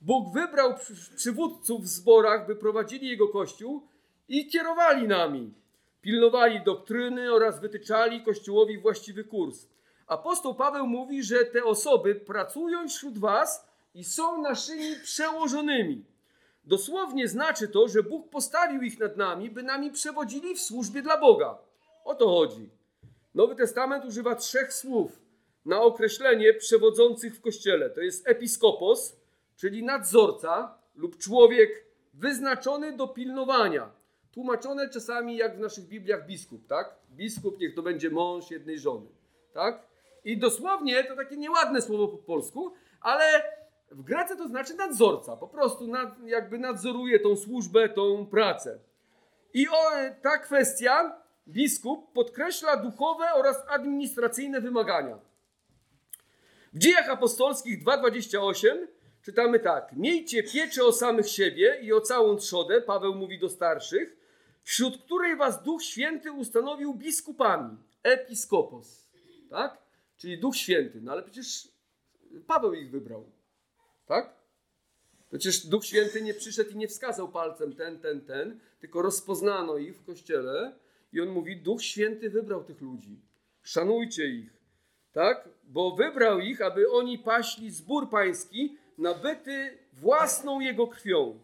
[0.00, 0.74] Bóg wybrał
[1.16, 3.86] przywódców w zborach, by prowadzili jego kościół
[4.28, 5.54] i kierowali nami.
[6.02, 9.66] Pilnowali doktryny oraz wytyczali kościołowi właściwy kurs.
[10.06, 16.04] Apostoł Paweł mówi, że te osoby pracują wśród was i są naszymi przełożonymi.
[16.64, 21.16] Dosłownie znaczy to, że Bóg postawił ich nad nami, by nami przewodzili w służbie dla
[21.16, 21.58] Boga.
[22.04, 22.70] O to chodzi.
[23.34, 25.22] Nowy Testament używa trzech słów
[25.64, 27.90] na określenie przewodzących w kościele.
[27.90, 29.16] To jest episkopos,
[29.56, 31.84] czyli nadzorca lub człowiek
[32.14, 34.01] wyznaczony do pilnowania.
[34.32, 36.94] Tłumaczone czasami jak w naszych Bibliach biskup, tak?
[37.10, 39.06] Biskup niech to będzie mąż jednej żony,
[39.52, 39.82] tak?
[40.24, 43.24] I dosłownie to takie nieładne słowo po polsku, ale
[43.90, 45.36] w Grece to znaczy nadzorca.
[45.36, 48.78] Po prostu nad, jakby nadzoruje tą służbę, tą pracę.
[49.54, 49.74] I o,
[50.22, 55.18] ta kwestia biskup podkreśla duchowe oraz administracyjne wymagania.
[56.72, 58.86] W dziejach apostolskich 2,28
[59.22, 64.21] czytamy tak: Miejcie pieczę o samych siebie i o całą trzodę, Paweł mówi do starszych,
[64.62, 69.08] wśród której was Duch Święty ustanowił biskupami, episkopos.
[69.50, 69.78] Tak?
[70.16, 71.00] Czyli Duch Święty.
[71.00, 71.68] No ale przecież
[72.46, 73.24] Paweł ich wybrał.
[74.06, 74.34] Tak?
[75.28, 79.96] Przecież Duch Święty nie przyszedł i nie wskazał palcem ten, ten, ten, tylko rozpoznano ich
[79.96, 80.74] w kościele
[81.12, 83.20] i on mówi: Duch Święty wybrał tych ludzi.
[83.62, 84.50] Szanujcie ich.
[85.12, 85.48] Tak?
[85.64, 91.38] Bo wybrał ich, aby oni paśli zbór pański, nabyty własną jego krwią.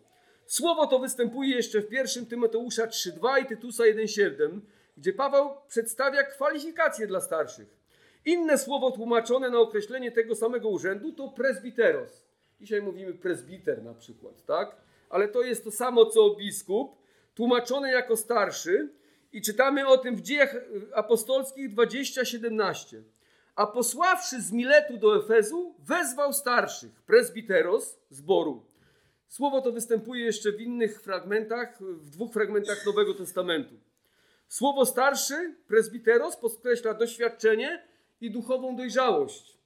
[0.48, 4.60] Słowo to występuje jeszcze w 1 Tymoteusza 3:2 i Tytusa 1:7,
[4.96, 7.76] gdzie Paweł przedstawia kwalifikacje dla starszych.
[8.24, 12.24] Inne słowo tłumaczone na określenie tego samego urzędu to presbiteros.
[12.60, 14.76] Dzisiaj mówimy presbiter na przykład, tak?
[15.10, 16.96] Ale to jest to samo co biskup,
[17.34, 18.88] tłumaczone jako starszy
[19.32, 20.56] i czytamy o tym w dziejach
[20.94, 23.02] apostolskich 20:17.
[23.54, 28.67] A posławszy z Miletu do Efezu, wezwał starszych, presbiteros zboru.
[29.28, 33.74] Słowo to występuje jeszcze w innych fragmentach, w dwóch fragmentach Nowego Testamentu.
[34.48, 37.82] Słowo starszy, presbiteros, podkreśla doświadczenie
[38.20, 39.58] i duchową dojrzałość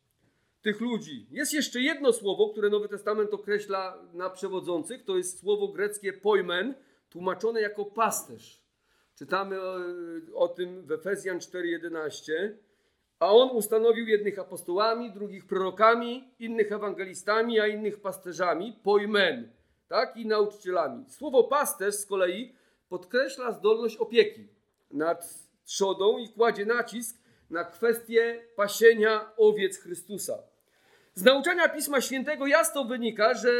[0.63, 1.27] tych ludzi.
[1.31, 6.75] Jest jeszcze jedno słowo, które Nowy Testament określa na przewodzących, to jest słowo greckie poimen,
[7.11, 8.63] tłumaczone jako pasterz.
[9.15, 9.77] Czytamy o,
[10.35, 12.33] o tym w Efezjan 4:11.
[13.23, 19.53] A on ustanowił jednych apostołami, drugich prorokami, innych ewangelistami, a innych pasterzami, poimen,
[19.89, 20.17] tak?
[20.17, 21.05] I nauczycielami.
[21.11, 22.55] Słowo pasterz z kolei
[22.89, 24.49] podkreśla zdolność opieki
[24.91, 27.17] nad trzodą i kładzie nacisk
[27.51, 30.39] na kwestię pasienia owiec Chrystusa.
[31.15, 33.51] Z nauczania Pisma Świętego jasno wynika, że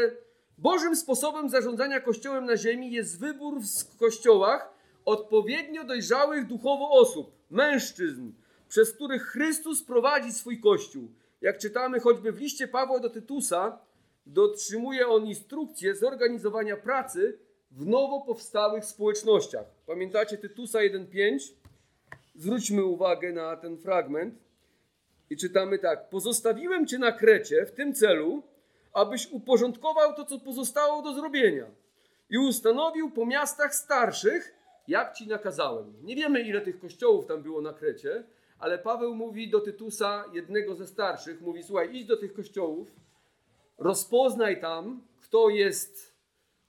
[0.57, 4.73] Bożym sposobem zarządzania Kościołem na ziemi jest wybór w kościołach
[5.05, 8.31] odpowiednio dojrzałych duchowo osób, mężczyzn,
[8.73, 11.07] przez których Chrystus prowadzi swój Kościół.
[11.41, 13.79] Jak czytamy choćby w liście Pawła do Tytusa,
[14.25, 17.37] dotrzymuje on instrukcję zorganizowania pracy
[17.71, 19.65] w nowo powstałych społecznościach.
[19.85, 21.53] Pamiętacie Tytusa 1.5?
[22.35, 24.35] Zwróćmy uwagę na ten fragment
[25.29, 28.43] i czytamy tak: Pozostawiłem cię na Krecie w tym celu,
[28.93, 31.65] abyś uporządkował to, co pozostało do zrobienia
[32.29, 34.55] i ustanowił po miastach starszych,
[34.87, 35.93] jak ci nakazałem.
[36.03, 38.23] Nie wiemy, ile tych kościołów tam było na Krecie,
[38.63, 42.91] ale Paweł mówi do Tytusa, jednego ze starszych, mówi: Słuchaj, idź do tych kościołów,
[43.77, 46.15] rozpoznaj tam, kto jest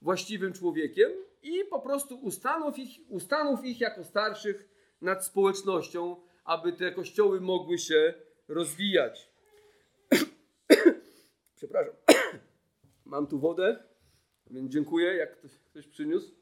[0.02, 4.68] właściwym człowiekiem i po prostu ustanów ich, ustanów ich jako starszych
[5.00, 8.14] nad społecznością, aby te kościoły mogły się
[8.48, 9.30] rozwijać.
[11.56, 11.94] Przepraszam.
[13.04, 13.84] Mam tu wodę,
[14.50, 16.34] więc dziękuję, jak ktoś, ktoś przyniósł.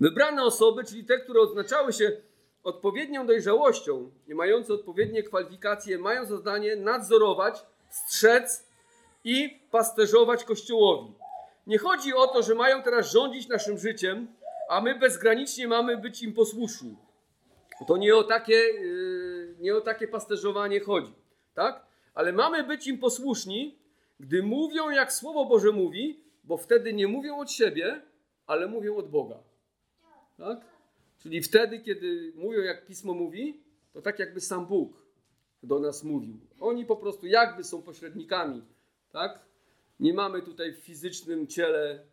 [0.00, 2.27] Wybrane osoby, czyli te, które odznaczały się
[2.64, 8.66] odpowiednią dojrzałością i mające odpowiednie kwalifikacje, mają zadanie nadzorować, strzec
[9.24, 11.14] i pasterzować Kościołowi.
[11.66, 14.28] Nie chodzi o to, że mają teraz rządzić naszym życiem,
[14.68, 16.96] a my bezgranicznie mamy być im posłuszni.
[17.86, 21.12] To nie o takie, yy, nie o takie pasterzowanie chodzi,
[21.54, 21.86] tak?
[22.14, 23.78] Ale mamy być im posłuszni,
[24.20, 28.02] gdy mówią jak Słowo Boże mówi, bo wtedy nie mówią od siebie,
[28.46, 29.38] ale mówią od Boga.
[30.38, 30.60] Tak?
[31.18, 33.60] Czyli wtedy, kiedy mówią jak Pismo mówi,
[33.92, 35.02] to tak jakby sam Bóg
[35.62, 36.40] do nas mówił.
[36.60, 38.62] Oni po prostu jakby są pośrednikami,
[39.12, 39.40] tak?
[40.00, 42.04] Nie mamy tutaj w fizycznym ciele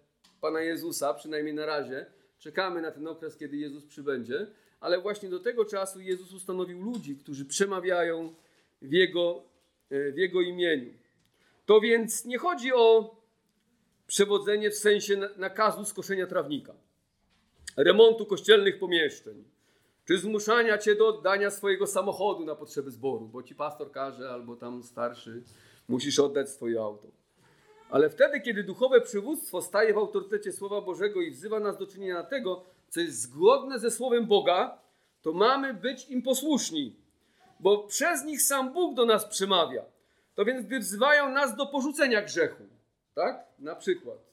[0.41, 2.06] Pana Jezusa, przynajmniej na razie.
[2.39, 4.47] Czekamy na ten okres, kiedy Jezus przybędzie,
[4.80, 8.34] ale właśnie do tego czasu Jezus ustanowił ludzi, którzy przemawiają
[8.82, 9.43] w Jego,
[9.89, 10.93] e, w Jego imieniu.
[11.66, 13.16] To więc nie chodzi o
[14.08, 16.74] przewodzenie w sensie nakazu skoszenia trawnika,
[17.78, 19.43] remontu kościelnych pomieszczeń,
[20.05, 24.55] czy zmuszania cię do oddania swojego samochodu na potrzeby zboru, bo ci pastor każe albo
[24.55, 25.43] tam starszy,
[25.88, 27.07] musisz oddać swoje auto.
[27.89, 32.23] Ale wtedy, kiedy duchowe przywództwo staje w autorytecie Słowa Bożego i wzywa nas do czynienia
[32.23, 34.78] tego, co jest zgodne ze Słowem Boga,
[35.21, 36.95] to mamy być im posłuszni,
[37.59, 39.86] bo przez nich sam Bóg do nas przemawia.
[40.36, 42.63] To więc, gdy wzywają nas do porzucenia grzechu,
[43.15, 43.45] tak?
[43.59, 44.24] Na przykład.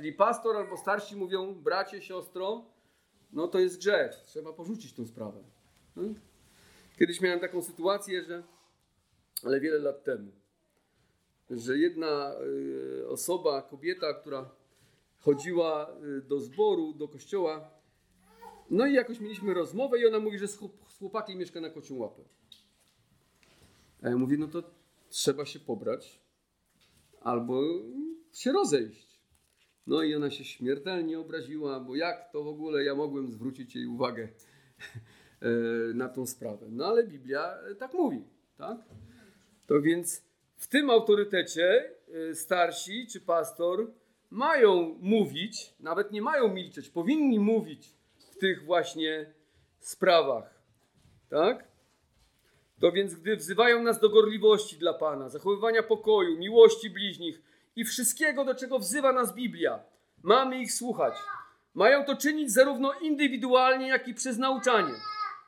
[0.00, 2.64] Czyli pastor albo starsi mówią, bracie, siostro,
[3.32, 5.42] no to jest grzech, trzeba porzucić tę sprawę.
[5.94, 6.14] Hmm?
[6.98, 8.42] Kiedyś miałem taką sytuację, że,
[9.44, 10.32] ale wiele lat temu,
[11.50, 12.34] że jedna
[13.02, 14.50] y, osoba, kobieta, która
[15.18, 17.70] chodziła y, do zboru, do kościoła,
[18.70, 20.58] no i jakoś mieliśmy rozmowę i ona mówi, że z
[20.98, 22.22] chłopakiem mieszka na kocią łapę.
[24.02, 24.62] A ja mówię, no to
[25.08, 26.20] trzeba się pobrać
[27.20, 27.62] albo
[28.32, 29.09] się rozejść.
[29.86, 33.86] No i ona się śmiertelnie obraziła, bo jak to w ogóle ja mogłem zwrócić jej
[33.86, 35.48] uwagę e,
[35.94, 36.66] na tą sprawę.
[36.70, 38.24] No ale Biblia tak mówi,
[38.56, 38.78] tak?
[39.66, 40.22] To więc
[40.56, 41.90] w tym autorytecie
[42.30, 43.90] e, starsi czy pastor
[44.30, 49.32] mają mówić, nawet nie mają milczeć, powinni mówić w tych właśnie
[49.78, 50.60] sprawach.
[51.28, 51.70] Tak?
[52.80, 57.42] To więc, gdy wzywają nas do gorliwości dla Pana, zachowywania pokoju, miłości bliźnich
[57.76, 59.80] i wszystkiego, do czego wzywa nas Biblia,
[60.22, 61.14] mamy ich słuchać.
[61.74, 64.94] Mają to czynić zarówno indywidualnie, jak i przez nauczanie.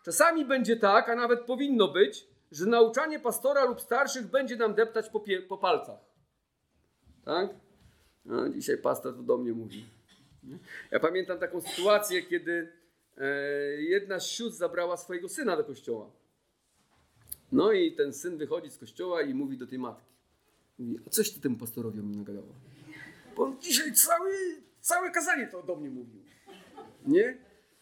[0.05, 5.09] Czasami będzie tak, a nawet powinno być, że nauczanie pastora lub starszych będzie nam deptać
[5.09, 5.99] po, po palcach.
[7.25, 7.51] Tak?
[8.25, 9.85] No, dzisiaj pastor to do mnie mówi.
[10.91, 12.73] Ja pamiętam taką sytuację, kiedy
[13.19, 13.27] e,
[13.83, 16.11] jedna z sióstr zabrała swojego syna do kościoła.
[17.53, 20.12] No i ten syn wychodzi z kościoła i mówi do tej matki.
[20.83, 22.55] Mówi, a coś ty temu pastorowi mnie nagadała?
[23.37, 24.31] Bo on dzisiaj cały,
[24.81, 26.23] całe kazanie to do mnie mówił.
[27.07, 27.39] Nie?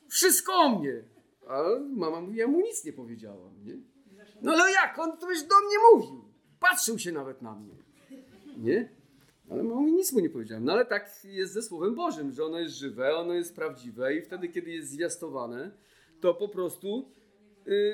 [0.08, 1.02] Wszystko o mnie.
[1.48, 1.62] A
[1.96, 3.76] mama mówi, ja mu nic nie powiedziałam, nie?
[4.42, 4.98] No ale jak?
[4.98, 6.24] On to już do mnie mówił.
[6.60, 7.74] Patrzył się nawet na mnie.
[8.56, 8.88] Nie?
[9.50, 10.64] Ale mama mówi, nic mu nie powiedziałem.
[10.64, 14.22] No ale tak jest ze Słowem Bożym, że ono jest żywe, ono jest prawdziwe i
[14.22, 15.70] wtedy, kiedy jest zwiastowane,
[16.20, 17.10] to po prostu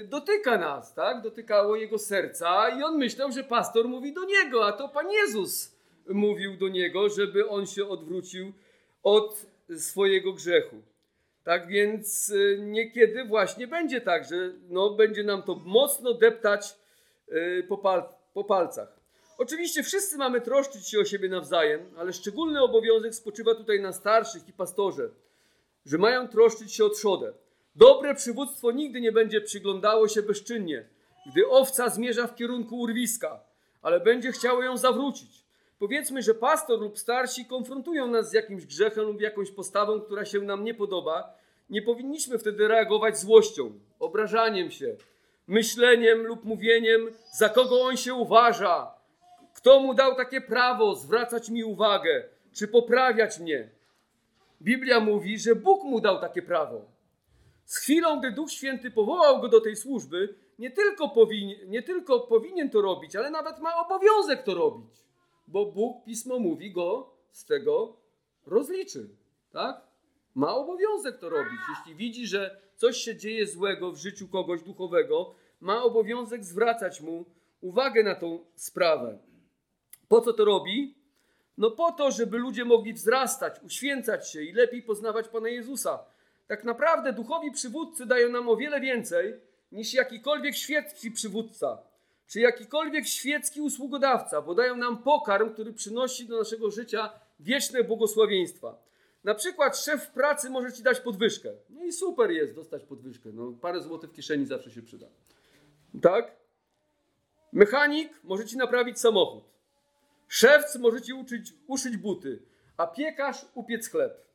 [0.05, 1.23] dotyka nas, tak?
[1.23, 5.77] Dotykało jego serca i on myślał, że pastor mówi do niego, a to Pan Jezus
[6.09, 8.53] mówił do niego, żeby on się odwrócił
[9.03, 9.47] od
[9.79, 10.77] swojego grzechu.
[11.45, 16.77] Tak więc y, niekiedy właśnie będzie tak, że no, będzie nam to mocno deptać
[17.29, 18.03] y, po, pal
[18.35, 19.01] po palcach.
[19.39, 24.49] Oczywiście wszyscy mamy troszczyć się o siebie nawzajem, ale szczególny obowiązek spoczywa tutaj na starszych
[24.49, 25.11] i pastorze,
[25.85, 27.33] że mają troszczyć się o trzodę.
[27.77, 30.85] Dobre przywództwo nigdy nie będzie przyglądało się bezczynnie,
[31.27, 33.41] gdy owca zmierza w kierunku urwiska,
[33.83, 35.45] ale będzie chciało ją zawrócić.
[35.79, 40.41] Powiedzmy, że pastor lub starsi konfrontują nas z jakimś grzechem lub jakąś postawą, która się
[40.41, 41.35] nam nie podoba.
[41.70, 44.97] Nie powinniśmy wtedy reagować złością, obrażaniem się,
[45.47, 48.95] myśleniem lub mówieniem, za kogo on się uważa,
[49.55, 53.68] kto mu dał takie prawo zwracać mi uwagę, czy poprawiać mnie.
[54.62, 56.95] Biblia mówi, że Bóg mu dał takie prawo.
[57.67, 62.21] Z chwilą, gdy Duch Święty powołał go do tej służby, nie tylko, powinien, nie tylko
[62.21, 65.05] powinien to robić, ale nawet ma obowiązek to robić,
[65.49, 67.97] bo Bóg, Pismo mówi, go z tego
[68.47, 69.09] rozliczy.
[69.53, 69.81] Tak?
[70.35, 71.61] Ma obowiązek to robić.
[71.79, 77.25] Jeśli widzi, że coś się dzieje złego w życiu kogoś duchowego, ma obowiązek zwracać mu
[77.61, 79.19] uwagę na tą sprawę.
[80.09, 80.95] Po co to robi?
[81.59, 86.05] No po to, żeby ludzie mogli wzrastać, uświęcać się i lepiej poznawać Pana Jezusa
[86.47, 89.34] tak naprawdę duchowi przywódcy dają nam o wiele więcej
[89.72, 91.82] niż jakikolwiek świecki przywódca,
[92.26, 98.86] czy jakikolwiek świecki usługodawca, bo dają nam pokarm, który przynosi do naszego życia wieczne błogosławieństwa.
[99.24, 101.53] Na przykład szef pracy może ci dać podwyżkę.
[101.70, 103.28] No i super jest dostać podwyżkę.
[103.32, 105.07] No, parę złotych w kieszeni zawsze się przyda.
[106.03, 106.36] Tak?
[107.53, 109.44] Mechanik może ci naprawić samochód.
[110.28, 112.42] Szewc może ci uczyć, uszyć buty,
[112.76, 114.26] a piekarz upiec chleb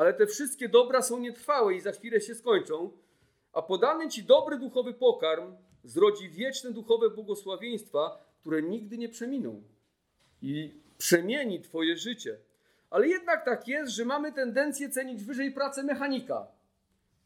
[0.00, 2.90] ale te wszystkie dobra są nietrwałe i za chwilę się skończą,
[3.52, 9.62] a podany ci dobry duchowy pokarm zrodzi wieczne duchowe błogosławieństwa, które nigdy nie przeminą
[10.42, 12.38] i przemieni Twoje życie.
[12.90, 16.46] Ale jednak tak jest, że mamy tendencję cenić wyżej pracę mechanika,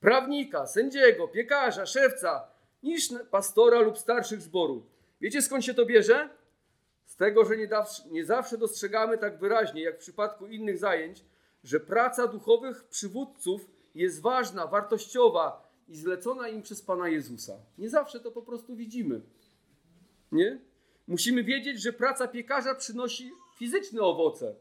[0.01, 2.49] prawnika, sędziego, piekarza, szewca,
[2.83, 4.87] niż pastora lub starszych zboru.
[5.20, 6.29] Wiecie skąd się to bierze?
[7.05, 7.68] Z tego, że nie,
[8.11, 11.25] nie zawsze dostrzegamy tak wyraźnie, jak w przypadku innych zajęć,
[11.64, 17.56] że praca duchowych przywódców jest ważna, wartościowa i zlecona im przez Pana Jezusa.
[17.78, 19.20] Nie zawsze to po prostu widzimy.
[20.32, 20.60] Nie?
[21.08, 24.54] Musimy wiedzieć, że praca piekarza przynosi fizyczne owoce,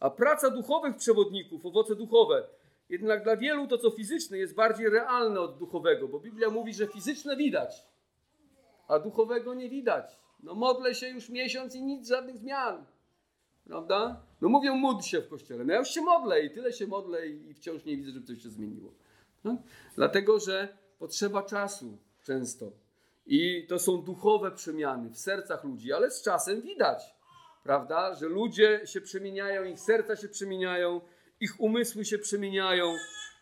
[0.00, 2.48] a praca duchowych przewodników, owoce duchowe,
[2.88, 6.86] jednak dla wielu to, co fizyczne, jest bardziej realne od duchowego, bo Biblia mówi, że
[6.86, 7.86] fizyczne widać,
[8.88, 10.18] a duchowego nie widać.
[10.42, 12.86] No modlę się już miesiąc i nic, żadnych zmian.
[13.68, 14.22] Prawda?
[14.40, 15.64] No mówią, módl się w kościele.
[15.64, 18.42] No ja już się modlę i tyle się modlę i wciąż nie widzę, żeby coś
[18.42, 18.92] się zmieniło.
[19.44, 19.62] No?
[19.96, 22.72] Dlatego, że potrzeba czasu często.
[23.26, 27.14] I to są duchowe przemiany w sercach ludzi, ale z czasem widać,
[27.62, 31.00] prawda, że ludzie się przemieniają, ich serca się przemieniają,
[31.40, 32.94] ich umysły się przemieniają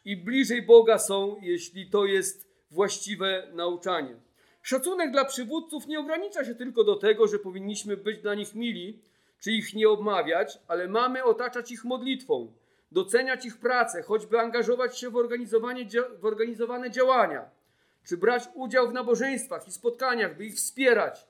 [0.04, 4.16] i bliżej Boga są, jeśli to jest właściwe nauczanie.
[4.62, 9.02] Szacunek dla przywódców nie ogranicza się tylko do tego, że powinniśmy być dla nich mili,
[9.46, 12.52] czy ich nie obmawiać, ale mamy otaczać ich modlitwą,
[12.92, 15.86] doceniać ich pracę, choćby angażować się w, organizowanie,
[16.20, 17.50] w organizowane działania,
[18.04, 21.26] czy brać udział w nabożeństwach i spotkaniach, by ich wspierać.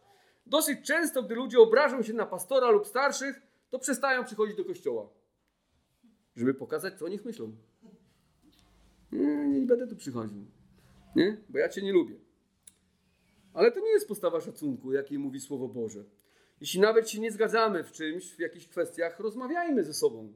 [0.47, 5.09] Dosyć często, gdy ludzie obrażą się na pastora lub starszych, to przestają przychodzić do kościoła,
[6.37, 7.57] żeby pokazać, co o nich myślą.
[9.13, 10.45] Nie, nie będę tu przychodził,
[11.17, 11.37] nie?
[11.49, 12.17] bo ja cię nie lubię.
[13.55, 16.05] Ale to nie jest postawa szacunku, jakiej mówi Słowo Boże.
[16.61, 20.33] Jeśli nawet się nie zgadzamy w czymś, w jakichś kwestiach, rozmawiajmy ze sobą.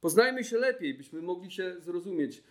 [0.00, 2.42] Poznajmy się lepiej, byśmy mogli się zrozumieć.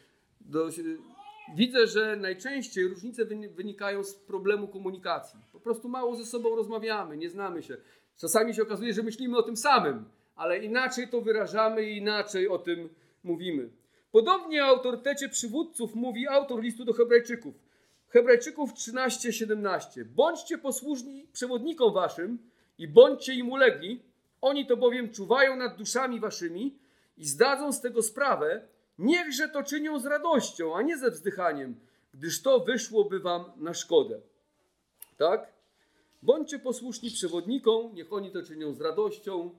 [1.55, 5.39] Widzę, że najczęściej różnice wynikają z problemu komunikacji.
[5.53, 7.77] Po prostu mało ze sobą rozmawiamy, nie znamy się.
[8.17, 10.05] Czasami się okazuje, że myślimy o tym samym,
[10.35, 12.89] ale inaczej to wyrażamy i inaczej o tym
[13.23, 13.69] mówimy.
[14.11, 17.55] Podobnie o autorytecie przywódców mówi autor listu do Hebrajczyków.
[18.09, 20.05] Hebrajczyków 13:17.
[20.05, 24.03] Bądźcie posłuszni przewodnikom waszym i bądźcie im ulegli.
[24.41, 26.77] Oni to bowiem czuwają nad duszami waszymi
[27.17, 28.67] i zdadzą z tego sprawę.
[28.97, 31.75] Niechże to czynią z radością, a nie ze wzdychaniem,
[32.13, 34.21] gdyż to wyszłoby wam na szkodę.
[35.17, 35.53] Tak?
[36.21, 39.55] Bądźcie posłuszni przewodnikom, niech oni to czynią z radością,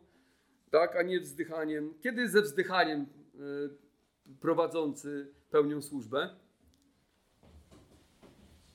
[0.71, 1.95] tak, a nie wzdychaniem.
[2.01, 6.37] Kiedy ze wzdychaniem y, prowadzący pełnią służbę?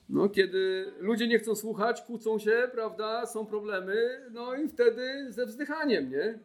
[0.08, 5.46] No, kiedy ludzie nie chcą słuchać, kłócą się, prawda, są problemy, no i wtedy ze
[5.46, 6.38] wzdychaniem, nie?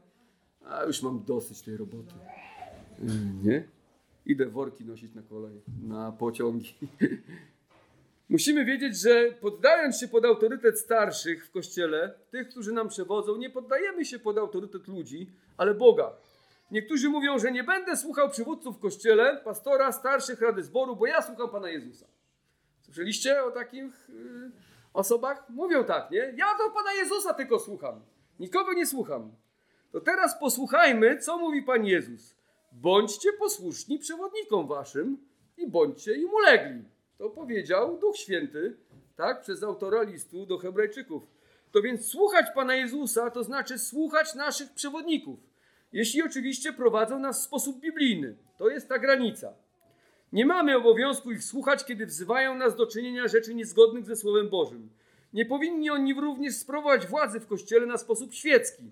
[0.65, 2.13] A już mam dosyć tej roboty.
[3.43, 3.63] Nie?
[4.25, 6.73] Idę worki nosić na kolej, na pociągi.
[8.29, 13.49] Musimy wiedzieć, że poddając się pod autorytet starszych w kościele, tych, którzy nam przewodzą, nie
[13.49, 16.13] poddajemy się pod autorytet ludzi, ale Boga.
[16.71, 21.21] Niektórzy mówią, że nie będę słuchał przywódców w kościele, pastora, starszych, rady zboru, bo ja
[21.21, 22.05] słucham Pana Jezusa.
[22.93, 24.51] Słyszeliście o takich y,
[24.93, 25.49] osobach?
[25.49, 26.33] Mówią tak, nie?
[26.37, 28.01] Ja do Pana Jezusa tylko słucham.
[28.39, 29.31] Nikogo nie słucham.
[29.91, 32.35] To teraz posłuchajmy, co mówi Pan Jezus.
[32.71, 35.17] Bądźcie posłuszni przewodnikom waszym
[35.57, 36.83] i bądźcie im ulegli.
[37.17, 38.75] To powiedział Duch Święty,
[39.15, 41.23] tak, przez autora listu do Hebrajczyków.
[41.71, 45.39] To więc słuchać Pana Jezusa to znaczy słuchać naszych przewodników.
[45.93, 48.35] Jeśli oczywiście prowadzą nas w sposób biblijny.
[48.57, 49.62] To jest ta granica.
[50.33, 54.89] Nie mamy obowiązku ich słuchać, kiedy wzywają nas do czynienia rzeczy niezgodnych ze Słowem Bożym.
[55.33, 58.83] Nie powinni oni również sprawować władzy w Kościele na sposób świecki,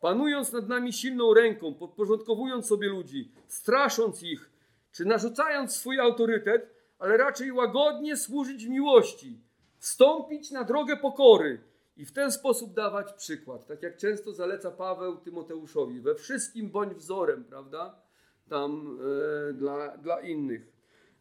[0.00, 4.50] panując nad nami silną ręką, podporządkowując sobie ludzi, strasząc ich,
[4.92, 9.38] czy narzucając swój autorytet, ale raczej łagodnie służyć w miłości,
[9.78, 11.60] wstąpić na drogę pokory
[11.96, 13.66] i w ten sposób dawać przykład.
[13.66, 17.94] Tak jak często zaleca Paweł Tymoteuszowi, we wszystkim bądź wzorem, prawda?
[18.48, 18.98] Tam
[19.50, 20.73] e, dla, dla innych.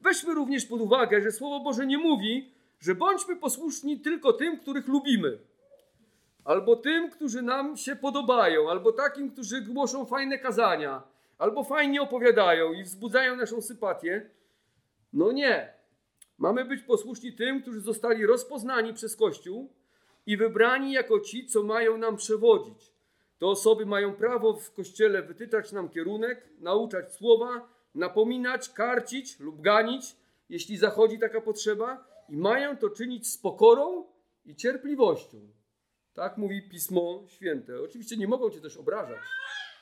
[0.03, 4.87] Weźmy również pod uwagę, że Słowo Boże nie mówi, że bądźmy posłuszni tylko tym, których
[4.87, 5.37] lubimy,
[6.43, 11.03] albo tym, którzy nam się podobają, albo takim, którzy głoszą fajne kazania,
[11.37, 14.29] albo fajnie opowiadają i wzbudzają naszą sympatię.
[15.13, 15.73] No nie.
[16.37, 19.69] Mamy być posłuszni tym, którzy zostali rozpoznani przez Kościół
[20.25, 22.93] i wybrani jako ci, co mają nam przewodzić.
[23.39, 30.15] Te osoby mają prawo w Kościele wytyczać nam kierunek, nauczać słowa, napominać, karcić lub ganić,
[30.49, 34.05] jeśli zachodzi taka potrzeba, i mają to czynić z pokorą
[34.45, 35.37] i cierpliwością.
[36.13, 37.81] Tak mówi Pismo Święte.
[37.81, 39.19] Oczywiście nie mogą cię też obrażać.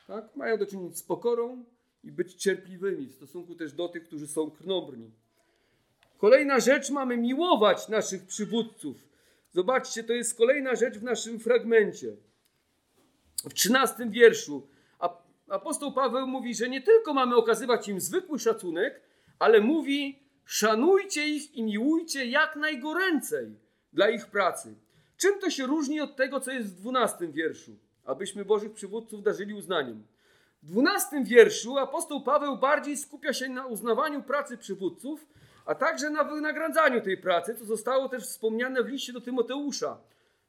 [0.08, 0.36] Tak?
[0.36, 1.66] Mają to czynić z pokorą
[2.04, 5.12] i być cierpliwymi w stosunku też do tych, którzy są krnobrni.
[6.18, 8.98] Kolejna rzecz, mamy miłować naszych przywódców.
[9.52, 12.16] Zobaczcie, to jest kolejna rzecz w naszym fragmencie.
[13.50, 14.68] W trzynastym wierszu
[15.52, 19.02] apostoł Paweł mówi, że nie tylko mamy okazywać im zwykły szacunek,
[19.40, 23.56] ale mówi: szanujcie ich i miłujcie jak najgoręcej
[23.94, 24.76] dla ich pracy.
[25.18, 27.72] Czym to się różni od tego, co jest w dwunastym wierszu?
[28.06, 30.04] Abyśmy Bożych przywódców darzyli uznaniem.
[30.64, 35.28] W dwunastym wierszu apostoł Paweł bardziej skupia się na uznawaniu pracy przywódców,
[35.66, 39.98] a także na wynagradzaniu tej pracy, co zostało też wspomniane w liście do Tymoteusza,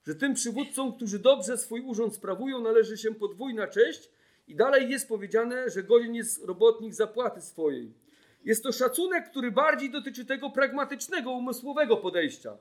[0.06, 4.10] że tym przywódcom, którzy dobrze swój urząd sprawują, należy się podwójna cześć
[4.52, 7.92] i dalej jest powiedziane, że godzien jest robotnik zapłaty swojej.
[8.44, 12.56] Jest to szacunek, który bardziej dotyczy tego pragmatycznego, umysłowego podejścia.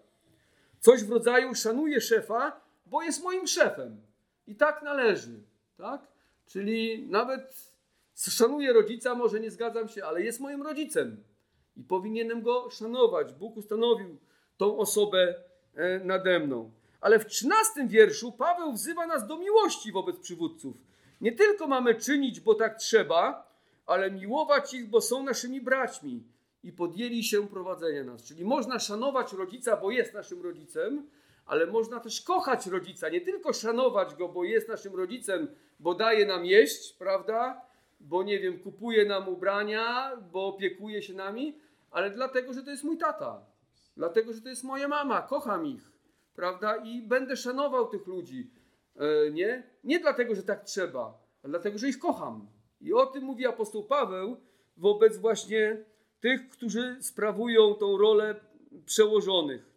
[0.80, 4.02] Coś w rodzaju szanuję szefa, bo jest moim szefem.
[4.48, 5.44] I tak należy.
[5.78, 6.02] Tak?
[6.48, 7.74] Czyli nawet
[8.16, 11.24] szanuję rodzica, może nie zgadzam się, ale jest moim rodzicem.
[11.78, 13.34] I powinienem go szanować.
[13.34, 14.18] Bóg ustanowił
[14.58, 15.36] tą osobę
[15.76, 16.72] e, nade mną.
[17.02, 20.91] Ale w trzynastym wierszu Paweł wzywa nas do miłości wobec przywódców.
[21.22, 23.52] Nie tylko mamy czynić, bo tak trzeba,
[23.86, 26.24] ale miłować ich, bo są naszymi braćmi
[26.64, 28.24] i podjęli się prowadzenia nas.
[28.24, 31.10] Czyli można szanować rodzica, bo jest naszym rodzicem,
[31.46, 35.48] ale można też kochać rodzica, nie tylko szanować go, bo jest naszym rodzicem,
[35.80, 37.62] bo daje nam jeść, prawda?
[38.00, 41.58] Bo nie wiem, kupuje nam ubrania, bo opiekuje się nami,
[41.92, 43.42] ale dlatego, że to jest mój tata.
[43.98, 45.92] Dlatego, że to jest moja mama, kocham ich,
[46.36, 46.76] prawda?
[46.76, 48.50] I będę szanował tych ludzi.
[48.96, 49.64] E, nie?
[49.84, 52.48] Nie dlatego, że tak trzeba, ale dlatego, że ich kocham.
[52.82, 54.38] I o tym mówi apostoł Paweł
[54.78, 55.78] wobec właśnie
[56.20, 58.36] tych, którzy sprawują tą rolę
[58.86, 59.72] przełożonych.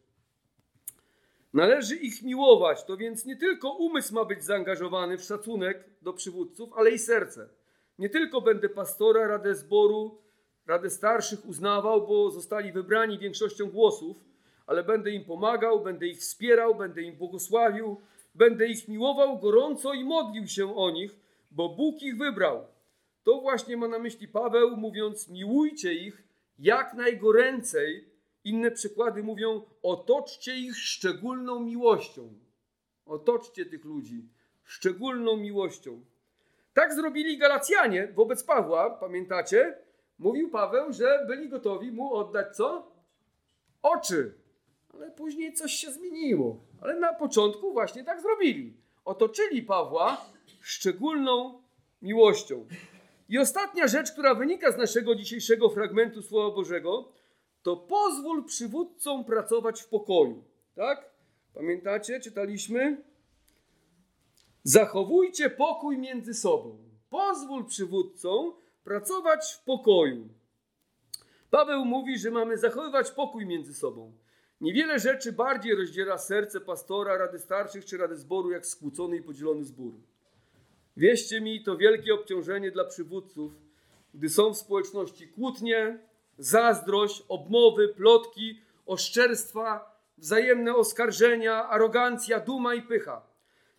[1.53, 6.73] Należy ich miłować, to więc nie tylko umysł ma być zaangażowany w szacunek do przywódców,
[6.77, 7.49] ale i serce.
[7.99, 10.19] Nie tylko będę pastora, radę zboru,
[10.67, 14.17] radę starszych uznawał, bo zostali wybrani większością głosów,
[14.67, 18.01] ale będę im pomagał, będę ich wspierał, będę im błogosławił,
[18.35, 21.17] będę ich miłował gorąco i modlił się o nich,
[21.51, 22.67] bo Bóg ich wybrał.
[23.23, 26.23] To właśnie ma na myśli Paweł, mówiąc: miłujcie ich
[26.59, 28.09] jak najgoręcej.
[28.45, 32.33] Inne przykłady mówią: otoczcie ich szczególną miłością.
[33.07, 34.29] Otoczcie tych ludzi
[34.65, 36.05] szczególną miłością.
[36.75, 39.79] Tak zrobili Galacjanie wobec Pawła, pamiętacie?
[40.19, 42.93] Mówił Paweł, że byli gotowi mu oddać co?
[43.83, 44.44] Oczy.
[44.97, 46.61] Ale później coś się zmieniło.
[46.81, 48.77] Ale na początku właśnie tak zrobili.
[49.05, 50.27] Otoczyli Pawła
[50.61, 51.63] szczególną
[52.03, 52.67] miłością.
[53.29, 57.13] I ostatnia rzecz, która wynika z naszego dzisiejszego fragmentu Słowa Bożego,
[57.63, 60.45] to pozwól przywódcom pracować w pokoju.
[60.75, 61.11] Tak?
[61.55, 62.21] Pamiętacie?
[62.21, 63.03] Czytaliśmy?
[64.63, 66.79] Zachowujcie pokój między sobą.
[67.11, 68.53] Pozwól przywódcom
[68.85, 70.29] pracować w pokoju.
[71.51, 74.13] Paweł mówi, że mamy zachowywać pokój między sobą.
[74.65, 79.65] Niewiele rzeczy bardziej rozdziela serce pastora, rady starszych czy rady zboru, jak skłócony i podzielony
[79.65, 79.95] zbór.
[80.97, 83.53] Wierzcie mi, to wielkie obciążenie dla przywódców,
[84.15, 85.99] gdy są w społeczności kłótnie,
[86.39, 93.23] zazdrość, obmowy, plotki, oszczerstwa, wzajemne oskarżenia, arogancja, duma i pycha.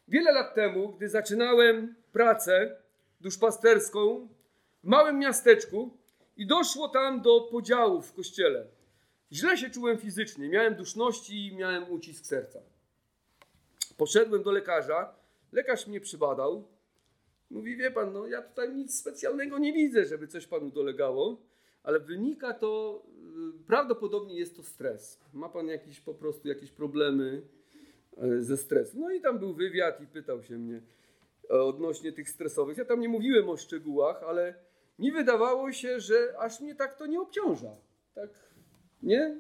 [0.07, 2.75] Wiele lat temu, gdy zaczynałem pracę
[3.21, 4.27] duszpasterską
[4.83, 5.97] w małym miasteczku
[6.37, 8.65] i doszło tam do podziałów w kościele,
[9.31, 12.59] źle się czułem fizycznie, miałem duszności i miałem ucisk serca.
[13.97, 15.15] Poszedłem do lekarza,
[15.51, 16.67] lekarz mnie przybadał,
[17.51, 21.37] Mówi, wie pan, no ja tutaj nic specjalnego nie widzę, żeby coś panu dolegało,
[21.83, 23.03] ale wynika to,
[23.59, 25.19] y, prawdopodobnie jest to stres.
[25.33, 27.41] Ma pan jakieś po prostu jakieś problemy
[28.17, 28.99] e, ze stresem.
[28.99, 30.81] No i tam był wywiad i pytał się mnie
[31.49, 32.77] e, odnośnie tych stresowych.
[32.77, 34.55] Ja tam nie mówiłem o szczegółach, ale
[34.99, 37.75] mi wydawało się, że aż mnie tak to nie obciąża.
[38.15, 38.29] Tak,
[39.05, 39.39] nie?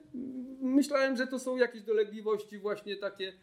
[0.61, 3.33] Myślałem, że to są jakieś dolegliwości właśnie takie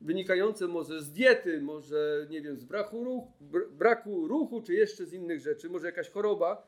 [0.00, 3.32] wynikające może z diety, może nie wiem, z braku ruchu,
[3.70, 6.66] braku ruchu, czy jeszcze z innych rzeczy, może jakaś choroba.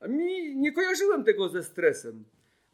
[0.00, 2.24] A mi nie kojarzyłem tego ze stresem.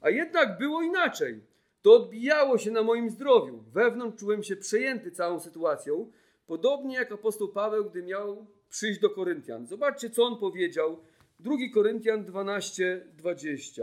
[0.01, 1.40] A jednak było inaczej.
[1.82, 3.64] To odbijało się na moim zdrowiu.
[3.72, 6.11] Wewnątrz czułem się przejęty całą sytuacją,
[6.47, 9.66] podobnie jak apostoł Paweł, gdy miał przyjść do Koryntian.
[9.66, 11.01] Zobaczcie, co on powiedział.
[11.40, 13.82] 2 Koryntian 12, 20.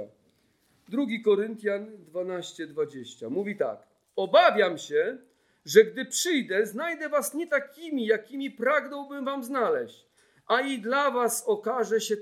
[0.90, 3.30] 2 Koryntian 12, 20.
[3.30, 3.88] Mówi tak.
[4.16, 5.18] Obawiam się,
[5.66, 10.06] że gdy przyjdę, znajdę was nie takimi, jakimi pragnąłbym wam znaleźć,
[10.48, 12.16] a i dla was okaże się,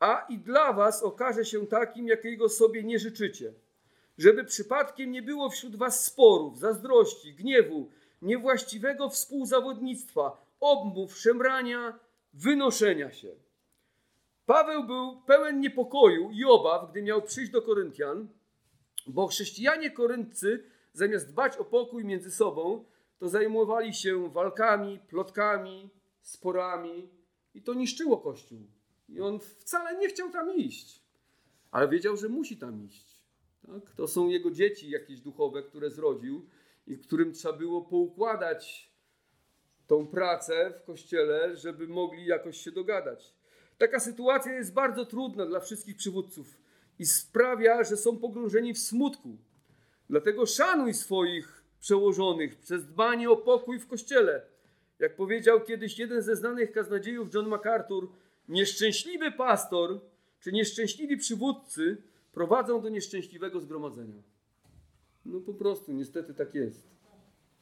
[0.00, 3.52] a i dla was okaże się takim, jakiego sobie nie życzycie.
[4.18, 7.90] Żeby przypadkiem nie było wśród was sporów, zazdrości, gniewu,
[8.22, 11.98] niewłaściwego współzawodnictwa, obmów, szemrania,
[12.34, 13.28] wynoszenia się.
[14.46, 18.28] Paweł był pełen niepokoju i obaw, gdy miał przyjść do Koryntian,
[19.06, 22.84] bo chrześcijanie koryncy zamiast dbać o pokój między sobą,
[23.18, 25.90] to zajmowali się walkami, plotkami,
[26.22, 27.08] sporami
[27.54, 28.58] i to niszczyło Kościół.
[29.08, 31.02] I on wcale nie chciał tam iść,
[31.70, 33.20] ale wiedział, że musi tam iść.
[33.66, 33.94] Tak?
[33.96, 36.46] To są jego dzieci jakieś duchowe, które zrodził
[36.86, 38.90] i którym trzeba było poukładać
[39.86, 43.34] tą pracę w kościele, żeby mogli jakoś się dogadać.
[43.80, 46.58] Taka sytuacja jest bardzo trudna dla wszystkich przywódców
[46.98, 49.36] i sprawia, że są pogrążeni w smutku.
[50.10, 54.42] Dlatego szanuj swoich przełożonych przez dbanie o pokój w kościele.
[54.98, 58.10] Jak powiedział kiedyś jeden ze znanych kaznodziejów, John MacArthur,
[58.48, 60.00] nieszczęśliwy pastor
[60.40, 61.96] czy nieszczęśliwi przywódcy
[62.32, 64.22] prowadzą do nieszczęśliwego zgromadzenia.
[65.24, 66.82] No po prostu, niestety tak jest.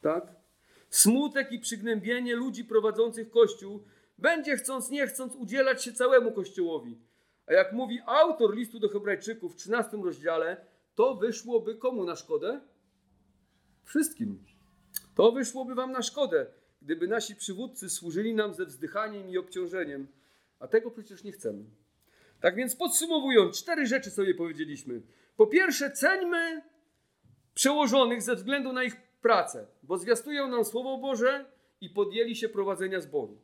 [0.01, 0.35] Tak?
[0.89, 3.83] Smutek i przygnębienie ludzi prowadzących Kościół
[4.21, 6.97] będzie chcąc nie chcąc udzielać się całemu Kościołowi.
[7.47, 10.57] A jak mówi autor listu do Hebrajczyków w 13 rozdziale,
[10.95, 12.61] to wyszłoby komu na szkodę?
[13.83, 14.43] Wszystkim.
[15.15, 16.45] To wyszłoby wam na szkodę,
[16.81, 20.07] gdyby nasi przywódcy służyli nam ze wzdychaniem i obciążeniem,
[20.59, 21.63] a tego przecież nie chcemy.
[22.41, 25.01] Tak więc podsumowując, cztery rzeczy sobie powiedzieliśmy.
[25.37, 26.61] Po pierwsze, ceńmy
[27.53, 31.45] przełożonych ze względu na ich pracę, bo zwiastują nam Słowo Boże
[31.81, 33.37] i podjęli się prowadzenia zboru.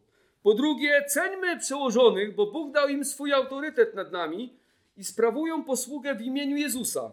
[0.45, 4.59] Po drugie, ceńmy przełożonych, bo Bóg dał im swój autorytet nad nami
[4.97, 7.11] i sprawują posługę w imieniu Jezusa.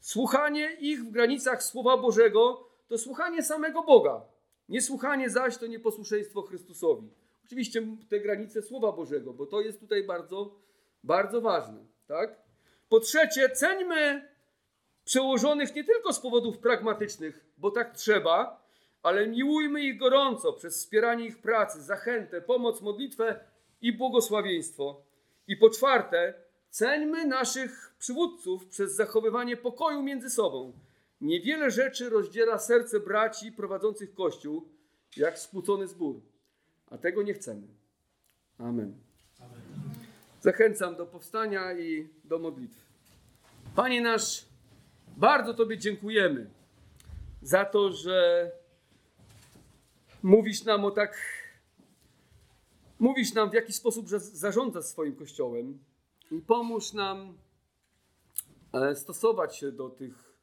[0.00, 4.20] Słuchanie ich w granicach Słowa Bożego to słuchanie samego Boga.
[4.68, 7.08] Niesłuchanie zaś to nieposłuszeństwo Chrystusowi.
[7.46, 10.54] Oczywiście te granice Słowa Bożego, bo to jest tutaj bardzo,
[11.02, 11.84] bardzo ważne.
[12.06, 12.36] Tak?
[12.88, 14.28] Po trzecie, ceńmy
[15.04, 18.63] przełożonych nie tylko z powodów pragmatycznych, bo tak trzeba,
[19.04, 23.40] ale miłujmy ich gorąco przez wspieranie ich pracy, zachętę, pomoc, modlitwę
[23.80, 25.02] i błogosławieństwo.
[25.48, 26.34] I po czwarte,
[26.70, 30.72] ceńmy naszych przywódców przez zachowywanie pokoju między sobą.
[31.20, 34.68] Niewiele rzeczy rozdziela serce braci prowadzących Kościół,
[35.16, 36.20] jak spłucony zbór.
[36.90, 37.66] A tego nie chcemy.
[38.58, 38.94] Amen.
[40.40, 42.80] Zachęcam do powstania i do modlitwy.
[43.76, 44.44] Panie nasz,
[45.16, 46.50] bardzo Tobie dziękujemy
[47.42, 48.50] za to, że
[50.24, 51.18] mówisz nam o tak.
[52.98, 55.78] Mówisz nam, w jaki sposób zarządzasz swoim kościołem
[56.30, 57.38] i pomóż nam
[58.72, 60.34] e, stosować się do tych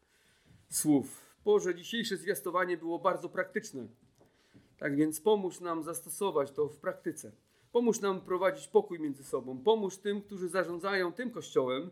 [0.69, 1.35] słów.
[1.45, 3.87] Boże, dzisiejsze zwiastowanie było bardzo praktyczne.
[4.77, 7.31] Tak więc pomóż nam zastosować to w praktyce.
[7.71, 9.57] Pomóż nam prowadzić pokój między sobą.
[9.63, 11.91] Pomóż tym, którzy zarządzają tym kościołem,